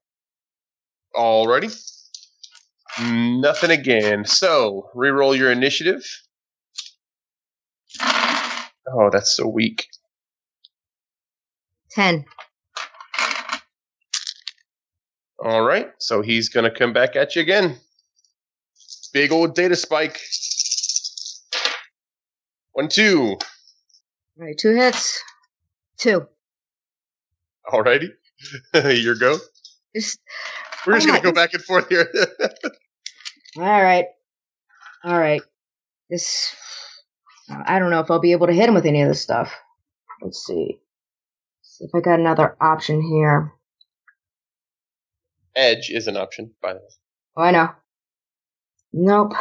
Alrighty. 1.14 1.72
Nothing 3.00 3.70
again. 3.70 4.24
So, 4.24 4.90
reroll 4.94 5.36
your 5.36 5.52
initiative. 5.52 6.04
Oh, 8.00 9.10
that's 9.10 9.36
so 9.36 9.46
weak. 9.46 9.86
Ten. 11.90 12.24
All 15.44 15.62
right, 15.62 15.90
so 15.98 16.22
he's 16.22 16.48
going 16.48 16.70
to 16.70 16.70
come 16.70 16.92
back 16.92 17.16
at 17.16 17.35
you 17.35 17.42
again. 17.42 17.76
Big 19.12 19.33
old 19.33 19.57
data 19.57 19.74
spike. 19.74 20.20
One, 22.72 22.88
two. 22.88 23.37
All 24.38 24.46
right, 24.46 24.57
two 24.57 24.74
hits. 24.74 25.20
Two. 25.98 26.28
Alrighty. 27.66 28.11
Your 29.02 29.16
go. 29.16 29.38
Just 29.94 30.20
We're 30.87 30.94
just 30.94 31.09
Oh 31.09 31.11
going 31.11 31.22
to 31.22 31.28
go 31.28 31.33
back 31.33 31.55
and 31.55 31.62
forth 31.62 31.88
here. 31.88 32.09
All 33.57 33.83
right. 33.83 34.07
All 35.05 35.18
right. 35.18 35.42
This. 36.09 36.55
I 37.50 37.81
don't 37.81 37.90
know 37.90 38.00
if 38.00 38.11
I'll 38.11 38.20
be 38.20 38.33
able 38.33 38.46
to 38.46 38.52
hit 38.52 38.68
him 38.68 38.74
with 38.74 38.87
any 38.87 39.02
of 39.02 39.09
this 39.09 39.20
stuff. 39.20 39.52
Let's 40.22 40.46
see. 40.46 40.78
See 41.62 41.85
if 41.85 41.90
I 41.94 42.00
got 42.00 42.20
another 42.20 42.57
option 42.61 43.02
here. 43.02 43.52
Edge 45.54 45.90
is 45.90 46.06
an 46.06 46.16
option, 46.16 46.52
by 46.62 46.72
the 46.72 46.78
way. 46.78 46.86
Oh, 47.36 47.42
I 47.42 47.50
know. 47.50 47.70
Nope. 48.92 49.34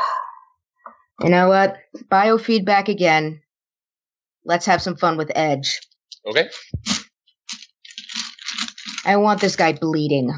You 1.22 1.30
know 1.30 1.50
what? 1.50 1.78
Biofeedback 2.10 2.88
again. 2.88 3.42
Let's 4.46 4.66
have 4.66 4.82
some 4.82 4.98
fun 4.98 5.18
with 5.18 5.32
Edge. 5.36 5.80
Okay. 6.26 6.50
I 9.06 9.18
want 9.18 9.42
this 9.42 9.56
guy 9.56 9.74
bleeding. 9.74 10.32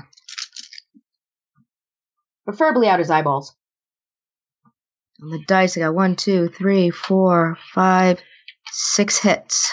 Preferably 2.45 2.88
out 2.88 2.99
his 2.99 3.09
eyeballs. 3.09 3.55
On 5.21 5.29
the 5.29 5.43
dice, 5.47 5.77
I 5.77 5.81
got 5.81 5.95
one, 5.95 6.15
two, 6.15 6.49
three, 6.49 6.89
four, 6.89 7.57
five, 7.73 8.21
six 8.71 9.17
hits. 9.17 9.71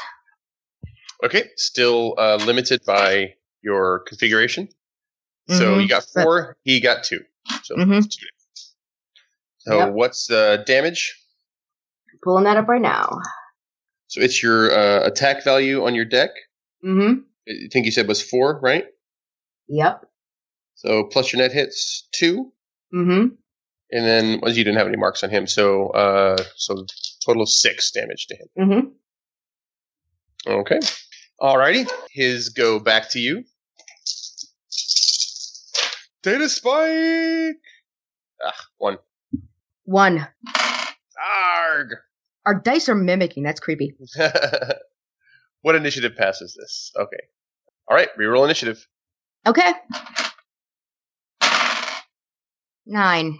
Okay, 1.24 1.44
still 1.56 2.14
uh, 2.18 2.36
limited 2.36 2.82
by 2.86 3.34
your 3.62 4.00
configuration. 4.06 4.68
So 5.50 5.76
Mhm, 5.76 5.82
you 5.82 5.88
got 5.88 6.04
four, 6.04 6.56
he 6.64 6.80
got 6.80 7.02
two. 7.04 7.20
So 7.64 7.76
Mhm. 7.76 7.98
it's 7.98 8.16
two. 8.16 8.26
So 9.58 9.76
Yep. 9.78 9.92
what's 9.94 10.26
the 10.26 10.62
damage? 10.66 11.14
Pulling 12.22 12.44
that 12.44 12.56
up 12.56 12.68
right 12.68 12.80
now. 12.80 13.20
So 14.08 14.20
it's 14.20 14.42
your 14.42 14.70
uh, 14.72 15.06
attack 15.06 15.42
value 15.44 15.84
on 15.84 15.94
your 15.94 16.04
deck. 16.04 16.30
Mm-hmm. 16.84 17.20
I 17.48 17.68
think 17.72 17.86
you 17.86 17.92
said 17.92 18.06
was 18.08 18.22
four, 18.22 18.58
right? 18.60 18.86
Yep. 19.68 20.04
So 20.74 21.04
plus 21.04 21.32
your 21.32 21.42
net 21.42 21.52
hits 21.52 22.08
two, 22.12 22.52
Mm-hmm. 22.94 23.34
and 23.92 24.06
then 24.06 24.40
well, 24.40 24.50
you 24.52 24.64
didn't 24.64 24.78
have 24.78 24.88
any 24.88 24.96
marks 24.96 25.22
on 25.22 25.30
him, 25.30 25.46
so 25.46 25.88
uh, 25.90 26.42
so 26.56 26.84
total 27.24 27.42
of 27.42 27.48
six 27.48 27.90
damage 27.92 28.26
to 28.28 28.36
him. 28.36 28.48
Mm-hmm. 28.58 28.88
Okay, 30.52 30.80
alrighty, 31.40 31.88
his 32.10 32.48
go 32.48 32.78
back 32.80 33.10
to 33.10 33.18
you. 33.20 33.44
Data 36.22 36.48
spike. 36.48 37.56
Ah, 38.44 38.66
one. 38.78 38.98
One. 39.84 40.26
Arg. 41.18 41.94
Our 42.46 42.54
dice 42.54 42.88
are 42.88 42.94
mimicking. 42.94 43.42
That's 43.42 43.60
creepy. 43.60 43.94
what 45.62 45.74
initiative 45.74 46.16
passes 46.16 46.56
this? 46.58 46.92
Okay. 46.96 47.20
All 47.88 47.96
right, 47.96 48.08
reroll 48.18 48.44
initiative. 48.44 48.86
Okay. 49.46 49.72
Nine. 52.86 53.38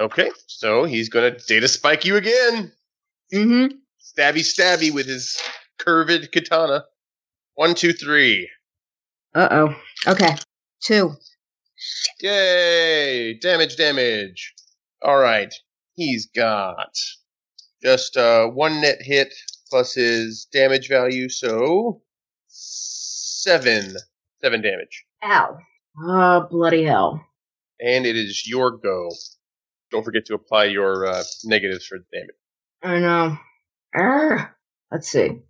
Okay, 0.00 0.30
so 0.46 0.84
he's 0.84 1.08
gonna 1.08 1.36
data 1.46 1.68
spike 1.68 2.04
you 2.04 2.16
again. 2.16 2.72
Mm-hmm. 3.32 3.76
Stabby, 4.00 4.40
stabby 4.40 4.92
with 4.92 5.06
his 5.06 5.38
curved 5.78 6.32
katana. 6.32 6.84
One, 7.54 7.74
two, 7.74 7.92
three. 7.92 8.48
Uh-oh. 9.34 9.74
Okay. 10.06 10.36
Two. 10.82 11.14
Yay! 12.20 13.34
Damage, 13.34 13.76
damage. 13.76 14.54
All 15.02 15.18
right, 15.18 15.52
he's 15.94 16.26
got 16.26 16.94
just 17.82 18.16
uh, 18.16 18.46
one 18.46 18.80
net 18.80 18.98
hit 19.00 19.34
plus 19.68 19.94
his 19.94 20.46
damage 20.52 20.88
value, 20.88 21.28
so 21.28 22.02
seven, 22.46 23.96
seven 24.40 24.62
damage. 24.62 25.04
Ow. 25.24 25.58
Oh, 26.04 26.46
bloody 26.50 26.84
hell. 26.84 27.24
And 27.80 28.06
it 28.06 28.16
is 28.16 28.46
your 28.46 28.70
go. 28.78 29.10
Don't 29.90 30.04
forget 30.04 30.24
to 30.26 30.34
apply 30.34 30.64
your 30.66 31.06
uh, 31.06 31.22
negatives 31.44 31.86
for 31.86 31.98
damage. 32.12 32.36
I 32.82 32.98
know. 32.98 33.36
Arr. 33.94 34.56
Let's 34.90 35.08
see. 35.08 35.28
Let 35.28 35.40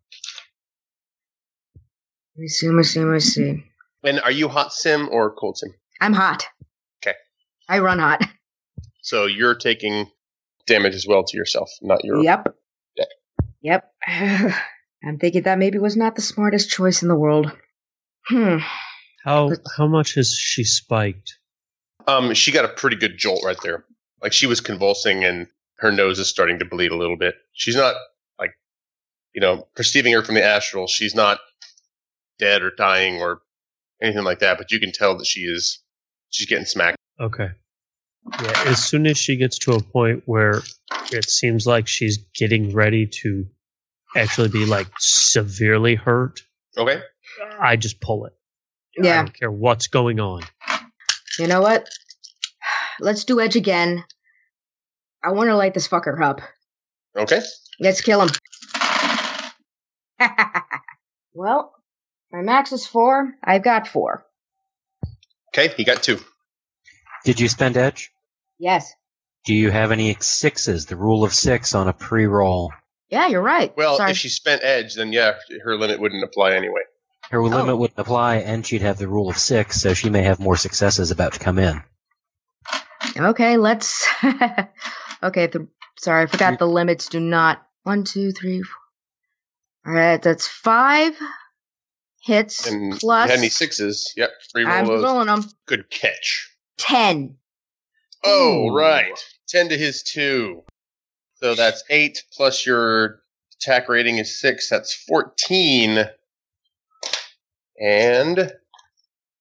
me 2.37 2.49
see, 2.49 2.67
let 2.69 2.75
me 2.77 2.83
see, 2.83 3.01
let 3.01 3.13
me 3.13 3.21
see. 3.21 3.65
And 4.05 4.21
are 4.21 4.31
you 4.31 4.49
hot 4.49 4.73
sim 4.73 5.09
or 5.11 5.35
cold 5.35 5.59
sim? 5.59 5.75
I'm 6.03 6.13
hot. 6.15 6.45
Okay. 7.07 7.17
I 7.69 7.79
run 7.79 8.01
hot. 8.01 8.23
So 9.03 9.27
you're 9.27 9.55
taking 9.55 10.07
damage 10.67 10.95
as 10.97 11.07
well 11.07 11.23
to 11.25 11.37
yourself, 11.37 11.71
not 11.81 12.05
your. 12.05 12.23
Yep. 12.23 12.45
deck. 12.97 13.07
Yep. 13.63 13.93
I'm 15.05 15.19
thinking 15.21 15.43
that 15.43 15.59
maybe 15.59 15.79
was 15.79 15.97
not 15.97 16.17
the 16.17 16.23
smartest 16.23 16.71
choice 16.71 17.03
in 17.03 17.09
the 17.09 17.15
world. 17.17 17.51
Hmm. 18.27 18.59
How 19.25 19.49
But- 19.51 19.61
how 19.77 19.87
much 19.87 20.15
has 20.15 20.33
she 20.35 20.65
spiked? 20.65 21.39
Um, 22.09 22.35
she 22.35 22.51
got 22.51 22.65
a 22.65 22.69
pretty 22.69 22.97
good 22.97 23.17
jolt 23.17 23.45
right 23.45 23.57
there. 23.63 23.85
Like 24.21 24.33
she 24.33 24.47
was 24.49 24.61
convulsing 24.61 25.25
and 25.25 25.47
her 25.79 25.93
nose 25.93 26.19
is 26.19 26.29
starting 26.29 26.59
to 26.59 26.65
bleed 26.65 26.91
a 26.91 26.97
little 26.97 27.17
bit. 27.17 27.37
She's 27.53 27.77
not 27.77 27.95
like, 28.41 28.51
you 29.35 29.41
know, 29.41 29.69
perceiving 29.77 30.13
her 30.15 30.23
from 30.25 30.35
the 30.35 30.43
astral. 30.45 30.89
She's 30.89 31.15
not 31.15 31.39
dead 32.41 32.63
or 32.63 32.73
dying 32.77 33.21
or 33.21 33.41
anything 34.03 34.25
like 34.25 34.41
that. 34.41 34.59
But 34.59 34.71
you 34.73 34.81
can 34.81 34.91
tell 34.93 35.17
that 35.19 35.27
she 35.27 35.41
is. 35.43 35.82
She's 36.33 36.47
getting 36.47 36.65
smacked. 36.65 36.97
Okay. 37.21 37.51
Yeah, 38.43 38.63
as 38.67 38.83
soon 38.85 39.07
as 39.07 39.19
she 39.19 39.37
gets 39.37 39.59
to 39.61 39.73
a 39.73 39.83
point 39.83 40.23
where 40.27 40.63
it 41.13 41.29
seems 41.29 41.67
like 41.67 41.89
she's 41.89 42.19
getting 42.35 42.73
ready 42.73 43.07
to 43.07 43.47
actually 44.17 44.49
be 44.49 44.65
like 44.65 44.89
severely 44.99 45.95
hurt, 45.95 46.41
Okay. 46.77 47.03
I 47.61 47.77
just 47.77 48.01
pull 48.01 48.27
it. 48.27 48.33
Yeah. 48.97 49.13
I 49.13 49.17
don't 49.17 49.39
care 49.39 49.51
what's 49.51 49.89
going 49.89 50.21
on. 50.21 50.43
You 51.39 51.47
know 51.47 51.61
what? 51.61 51.89
Let's 53.01 53.25
do 53.25 53.41
Edge 53.41 53.57
again. 53.57 54.05
I 55.23 55.33
want 55.33 55.49
to 55.49 55.57
light 55.57 55.75
this 55.75 55.89
fucker 55.89 56.21
up. 56.23 56.41
Okay. 57.17 57.41
Let's 57.81 58.01
kill 58.01 58.23
him. 58.23 58.31
well, 61.35 61.75
my 62.31 62.43
max 62.43 62.73
is 62.73 62.87
four. 62.87 63.35
I've 63.43 63.63
got 63.63 63.87
four. 63.89 64.27
Okay. 65.57 65.73
He 65.77 65.85
got 65.85 66.03
two. 66.03 66.19
Did 67.25 67.41
you 67.41 67.49
spend 67.49 67.77
edge? 67.77 68.11
Yes. 68.59 68.93
Do 69.45 69.55
you 69.55 69.71
have 69.71 69.93
any 69.93 70.17
sixes? 70.21 70.87
The 70.87 70.97
rule 70.97 71.25
of 71.25 71.35
six 71.35 71.75
on 71.75 71.89
a 71.89 71.93
pre-roll. 71.93 72.73
Yeah, 73.11 73.29
you're 73.29 73.43
right. 73.43 73.77
Well, 73.77 73.97
Sorry. 73.97 74.13
if 74.13 74.17
she 74.17 74.29
spent 74.29 74.63
edge, 74.65 74.95
then 74.95 75.13
yeah, 75.13 75.35
her 75.65 75.77
limit 75.77 76.01
wouldn't 76.01 76.25
apply 76.25 76.53
anyway. 76.53 76.81
Her 77.31 77.41
oh. 77.41 77.47
limit 77.47 77.75
Oh. 77.75 77.77
wouldn't 77.77 77.99
apply, 77.99 78.37
and 78.37 78.67
she'd 78.67 78.83
have 78.83 78.99
the 78.99 79.09
rule 79.09 79.29
of 79.29 79.37
six, 79.37 79.81
so 79.81 79.95
she 79.95 80.11
may 80.11 80.23
have 80.23 80.41
more 80.41 80.57
successes 80.57 81.11
about 81.11 81.35
to 81.35 81.39
come 81.39 81.59
in. 81.59 81.83
Okay, 83.17 83.57
let's. 83.57 84.09
okay, 85.23 85.47
the, 85.49 85.69
sorry, 85.99 86.23
I 86.23 86.27
forgot 86.27 86.59
the 86.59 86.67
limits 86.67 87.09
do 87.09 87.21
not. 87.21 87.67
One, 87.83 88.05
two, 88.05 88.33
three, 88.33 88.63
four. 88.63 88.77
All 89.87 89.93
right, 89.93 90.23
that's 90.23 90.47
five 90.47 91.15
hits 92.23 92.67
And 92.67 92.99
plus. 92.99 93.29
had 93.31 93.39
any 93.39 93.49
sixes? 93.49 94.13
Yep. 94.17 94.31
three 94.51 94.65
I'm 94.65 94.87
those. 94.87 95.03
rolling 95.03 95.27
them. 95.27 95.45
Good 95.67 95.91
catch. 95.91 96.51
Ten. 96.79 97.37
Oh, 98.25 98.69
Ooh. 98.71 98.75
right. 98.75 99.19
10 99.49 99.69
to 99.71 99.77
his 99.77 100.03
2. 100.05 100.63
So 101.35 101.55
that's 101.55 101.83
8 101.91 102.23
plus 102.33 102.65
your 102.65 103.21
attack 103.61 103.89
rating 103.89 104.19
is 104.19 104.41
6. 104.41 104.69
That's 104.71 104.95
14. 104.95 106.05
And 107.81 108.53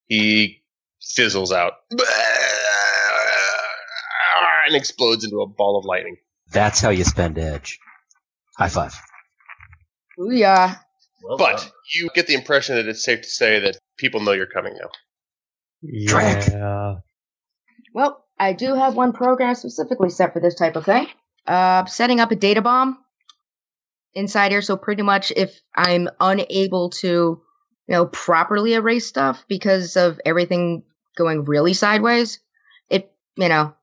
he 0.08 0.62
fizzles 1.02 1.52
out. 1.52 1.74
And 4.68 4.76
explodes 4.76 5.24
into 5.26 5.42
a 5.42 5.48
ball 5.48 5.78
of 5.78 5.86
lightning. 5.86 6.18
That's 6.52 6.80
how 6.80 6.92
you 6.92 7.04
spend 7.04 7.38
edge. 7.40 7.80
High 8.58 8.70
five. 8.70 8.94
Ooh, 10.20 10.32
yeah. 10.32 10.76
Well 11.24 11.38
But 11.38 11.58
done. 11.58 11.68
you 11.96 12.10
get 12.16 12.28
the 12.28 12.34
impression 12.34 12.76
that 12.76 12.88
it's 12.88 13.04
safe 13.04 13.22
to 13.22 13.30
say 13.30 13.60
that 13.60 13.78
people 13.98 14.22
know 14.22 14.32
you're 14.32 14.46
coming 14.46 14.74
now. 14.80 14.90
Drag. 16.08 16.52
Yeah. 16.52 16.96
Well, 17.94 18.26
I 18.40 18.54
do 18.54 18.74
have 18.76 18.96
one 18.96 19.14
program 19.14 19.56
specifically 19.56 20.10
set 20.10 20.34
for 20.34 20.40
this 20.40 20.56
type 20.56 20.76
of 20.76 20.86
thing. 20.86 21.08
Uh, 21.48 21.86
setting 21.86 22.20
up 22.20 22.32
a 22.32 22.36
data 22.36 22.62
bomb 22.62 22.98
inside 24.14 24.52
here. 24.52 24.62
So 24.62 24.78
pretty 24.78 25.04
much, 25.04 25.32
if 25.36 25.60
I'm 25.76 26.10
unable 26.20 26.90
to, 27.02 27.08
you 27.08 27.42
know, 27.88 28.06
properly 28.08 28.74
erase 28.74 29.08
stuff 29.08 29.44
because 29.48 29.98
of 29.98 30.20
everything 30.26 30.84
going 31.18 31.46
really 31.46 31.74
sideways, 31.74 32.40
it, 32.90 33.12
you 33.36 33.50
know, 33.50 33.74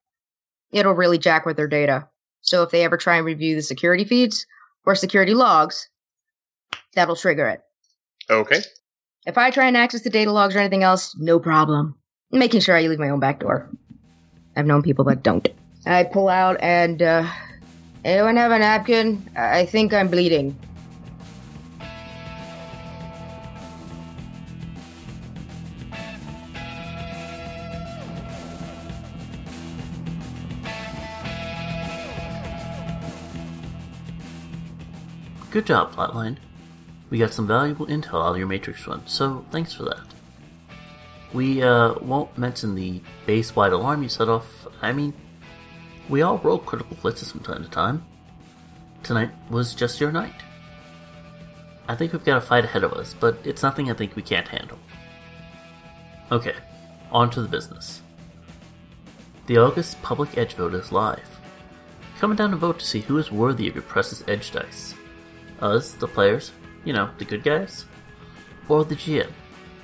it'll 0.73 0.95
really 0.95 1.19
jack 1.19 1.47
with 1.47 1.57
their 1.57 1.69
data. 1.69 2.09
So 2.41 2.63
if 2.63 2.71
they 2.71 2.85
ever 2.85 2.97
try 2.97 3.17
and 3.17 3.27
review 3.27 3.57
the 3.57 3.63
security 3.63 4.05
feeds 4.05 4.47
or 4.87 4.95
security 4.95 5.35
logs, 5.35 5.89
that'll 6.99 7.17
trigger 7.17 7.47
it. 7.49 7.61
Okay. 8.29 8.61
If 9.27 9.39
I 9.39 9.51
try 9.51 9.67
and 9.67 9.77
access 9.77 10.03
the 10.03 10.11
data 10.11 10.33
logs 10.33 10.57
or 10.57 10.59
anything 10.59 10.83
else, 10.83 11.17
no 11.17 11.39
problem. 11.39 11.95
Making 12.31 12.61
sure 12.61 12.77
I 12.77 12.83
leave 12.83 12.99
my 12.99 13.09
own 13.11 13.21
back 13.21 13.41
door. 13.41 13.71
I've 14.57 14.67
known 14.67 14.83
people 14.83 15.05
that 15.07 15.23
don't. 15.23 15.49
I 15.87 16.05
pull 16.05 16.29
out 16.29 16.57
and, 16.61 17.01
uh, 17.01 17.27
anyone 18.05 18.37
have 18.37 18.51
a 18.51 18.59
napkin? 18.59 19.31
I 19.37 19.61
I 19.61 19.67
think 19.67 19.95
I'm 19.95 20.09
bleeding. 20.09 20.59
Good 35.51 35.67
job, 35.67 35.95
Flatline. 35.95 36.37
We 37.11 37.19
got 37.19 37.33
some 37.33 37.47
valuable 37.47 37.87
intel 37.87 38.25
out 38.25 38.33
of 38.33 38.39
your 38.39 38.47
Matrix 38.47 38.87
run, 38.87 39.07
so 39.07 39.45
thanks 39.51 39.73
for 39.73 39.85
that. 39.85 40.01
We 41.33 41.63
uh, 41.63 41.95
won't 42.01 42.37
mention 42.37 42.75
the 42.75 43.03
base-wide 43.27 43.73
alarm 43.73 44.03
you 44.03 44.09
set 44.09 44.29
off. 44.29 44.67
I 44.83 44.93
mean, 44.93 45.15
we 46.09 46.23
all 46.23 46.39
roll 46.39 46.59
critical 46.59 46.97
blitzes 46.97 47.31
from 47.31 47.41
time 47.41 47.63
to 47.63 47.71
time. 47.71 48.05
Tonight 49.03 49.31
was 49.51 49.75
just 49.75 50.01
your 50.01 50.13
night. 50.13 50.35
I 51.87 51.95
think 51.95 52.13
we've 52.13 52.25
got 52.25 52.37
a 52.37 52.43
fight 52.43 52.65
ahead 52.65 52.85
of 52.85 52.93
us, 52.93 53.15
but 53.19 53.39
it's 53.45 53.63
nothing 53.63 53.91
I 53.91 53.95
think 53.95 54.15
we 54.15 54.23
can't 54.23 54.49
handle. 54.49 54.79
Okay, 56.31 56.55
on 57.11 57.31
to 57.31 57.41
the 57.41 57.49
business. 57.49 58.03
The 59.47 59.57
August 59.57 60.01
public 60.03 60.37
edge 60.37 60.55
vote 60.55 60.75
is 60.75 60.93
live. 60.93 61.41
Comment 62.19 62.37
down 62.37 62.51
and 62.51 62.61
vote 62.61 62.81
to 62.81 62.87
see 62.87 63.01
who 63.01 63.17
is 63.17 63.33
worthy 63.33 63.69
of 63.69 63.75
your 63.75 63.83
precious 63.83 64.23
edge 64.29 64.51
dice. 64.51 64.95
Us, 65.61 65.93
the 65.93 66.07
players, 66.07 66.53
you 66.89 66.95
know, 66.95 67.11
the 67.19 67.25
good 67.27 67.43
guys? 67.45 67.85
Or 68.67 68.83
the 68.83 68.95
GM, 68.95 69.31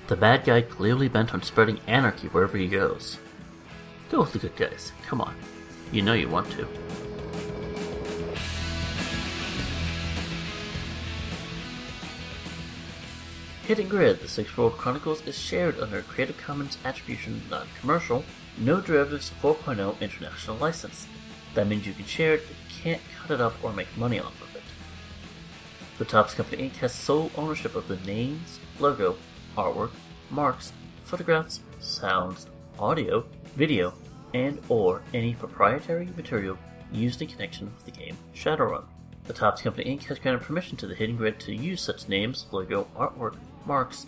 the 0.07 0.16
bad 0.16 0.42
guy 0.46 0.62
clearly 0.62 1.07
bent 1.07 1.34
on 1.34 1.42
spreading 1.42 1.78
anarchy 1.86 2.28
wherever 2.28 2.57
he 2.57 2.66
goes? 2.66 3.18
Go 4.11 4.20
with 4.20 4.32
the 4.32 4.38
good 4.38 4.57
guys, 4.57 4.90
come 5.07 5.20
on. 5.20 5.36
You 5.92 6.00
know 6.00 6.14
you 6.14 6.30
want 6.30 6.50
to. 6.52 6.66
Hidden 13.66 13.88
Grid, 13.88 14.20
the 14.20 14.28
Sixth 14.28 14.57
World 14.57 14.78
Chronicles, 14.78 15.26
is 15.26 15.38
shared 15.38 15.78
under 15.78 15.98
a 15.98 16.02
Creative 16.02 16.38
Commons 16.38 16.78
Attribution 16.86 17.42
Non-Commercial, 17.50 18.24
No 18.57 18.80
Derivatives 18.80 19.30
4.0 19.42 20.00
International 20.00 20.57
License. 20.57 21.07
That 21.52 21.66
means 21.66 21.86
you 21.86 21.92
can 21.92 22.07
share 22.07 22.32
it, 22.32 22.44
but 22.48 22.57
you 22.57 22.82
can't 22.82 23.02
cut 23.18 23.30
it 23.30 23.42
up 23.42 23.62
or 23.62 23.74
make 23.74 23.94
money 23.98 24.18
off 24.18 24.40
of 24.40 24.53
it. 24.53 24.53
The 26.05 26.11
Topps 26.11 26.34
Company 26.34 26.68
Inc. 26.68 26.76
has 26.76 26.92
sole 26.92 27.30
ownership 27.34 27.74
of 27.74 27.88
the 27.88 27.96
names, 28.05 28.61
logo, 28.78 29.16
artwork, 29.57 29.90
marks, 30.28 30.70
photographs, 31.02 31.61
sounds, 31.80 32.46
audio, 32.78 33.24
video, 33.57 33.94
and 34.34 34.61
or 34.68 35.00
any 35.14 35.32
proprietary 35.32 36.11
material 36.14 36.59
used 36.92 37.22
in 37.22 37.28
connection 37.28 37.72
with 37.74 37.86
the 37.86 37.90
game 37.90 38.18
Shadowrun. 38.34 38.84
The 39.24 39.32
Topps 39.32 39.62
Company 39.62 39.96
Inc. 39.96 40.02
has 40.02 40.18
granted 40.18 40.42
permission 40.42 40.76
to 40.76 40.86
the 40.86 40.94
Hidden 40.94 41.16
Grid 41.16 41.40
to 41.40 41.55
use 41.55 41.80
such 41.80 42.07
names, 42.07 42.48
logo, 42.52 42.86
artwork, 42.94 43.36
marks, 43.64 44.05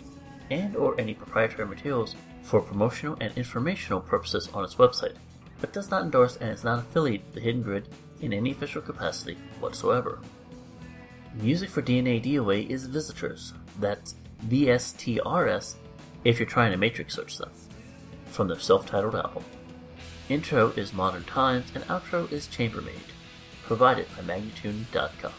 and 0.51 0.75
or 0.75 0.93
any 1.01 1.15
proprietary 1.15 1.67
materials 1.67 2.15
for 2.43 2.61
promotional 2.61 3.17
and 3.19 3.35
informational 3.35 4.01
purposes 4.01 4.47
on 4.53 4.63
its 4.63 4.75
website, 4.75 5.15
but 5.59 5.73
does 5.73 5.89
not 5.89 6.03
endorse 6.03 6.37
and 6.37 6.51
is 6.51 6.63
not 6.63 6.77
affiliated 6.77 7.25
with 7.25 7.33
the 7.33 7.41
Hidden 7.41 7.63
Grid 7.63 7.89
in 8.21 8.33
any 8.33 8.51
official 8.51 8.83
capacity 8.83 9.35
whatsoever. 9.59 10.19
Music 11.41 11.69
for 11.69 11.83
DNA 11.83 12.21
DOA 12.23 12.67
is 12.67 12.87
Visitors, 12.87 13.53
that's 13.79 14.15
VSTRS 14.47 15.75
if 16.23 16.39
you're 16.39 16.47
trying 16.47 16.71
to 16.71 16.77
matrix 16.77 17.13
search 17.13 17.37
them, 17.37 17.51
from 18.25 18.47
their 18.47 18.59
self-titled 18.59 19.15
album. 19.15 19.43
Intro 20.29 20.69
is 20.71 20.93
Modern 20.93 21.23
Times 21.25 21.71
and 21.75 21.83
outro 21.85 22.29
is 22.31 22.47
Chambermaid, 22.47 22.99
provided 23.63 24.07
by 24.15 24.23
Magnatune.com. 24.23 25.31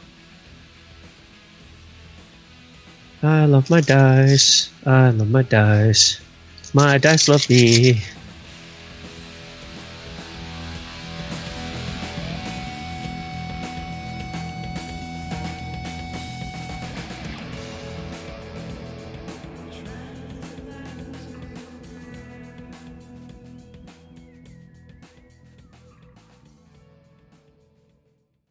I 3.22 3.46
love 3.46 3.68
my 3.68 3.80
dice. 3.80 4.70
I 4.86 5.10
love 5.10 5.30
my 5.30 5.42
dice. 5.42 6.20
My 6.74 6.98
dice 6.98 7.28
love 7.28 7.50
me. 7.50 8.00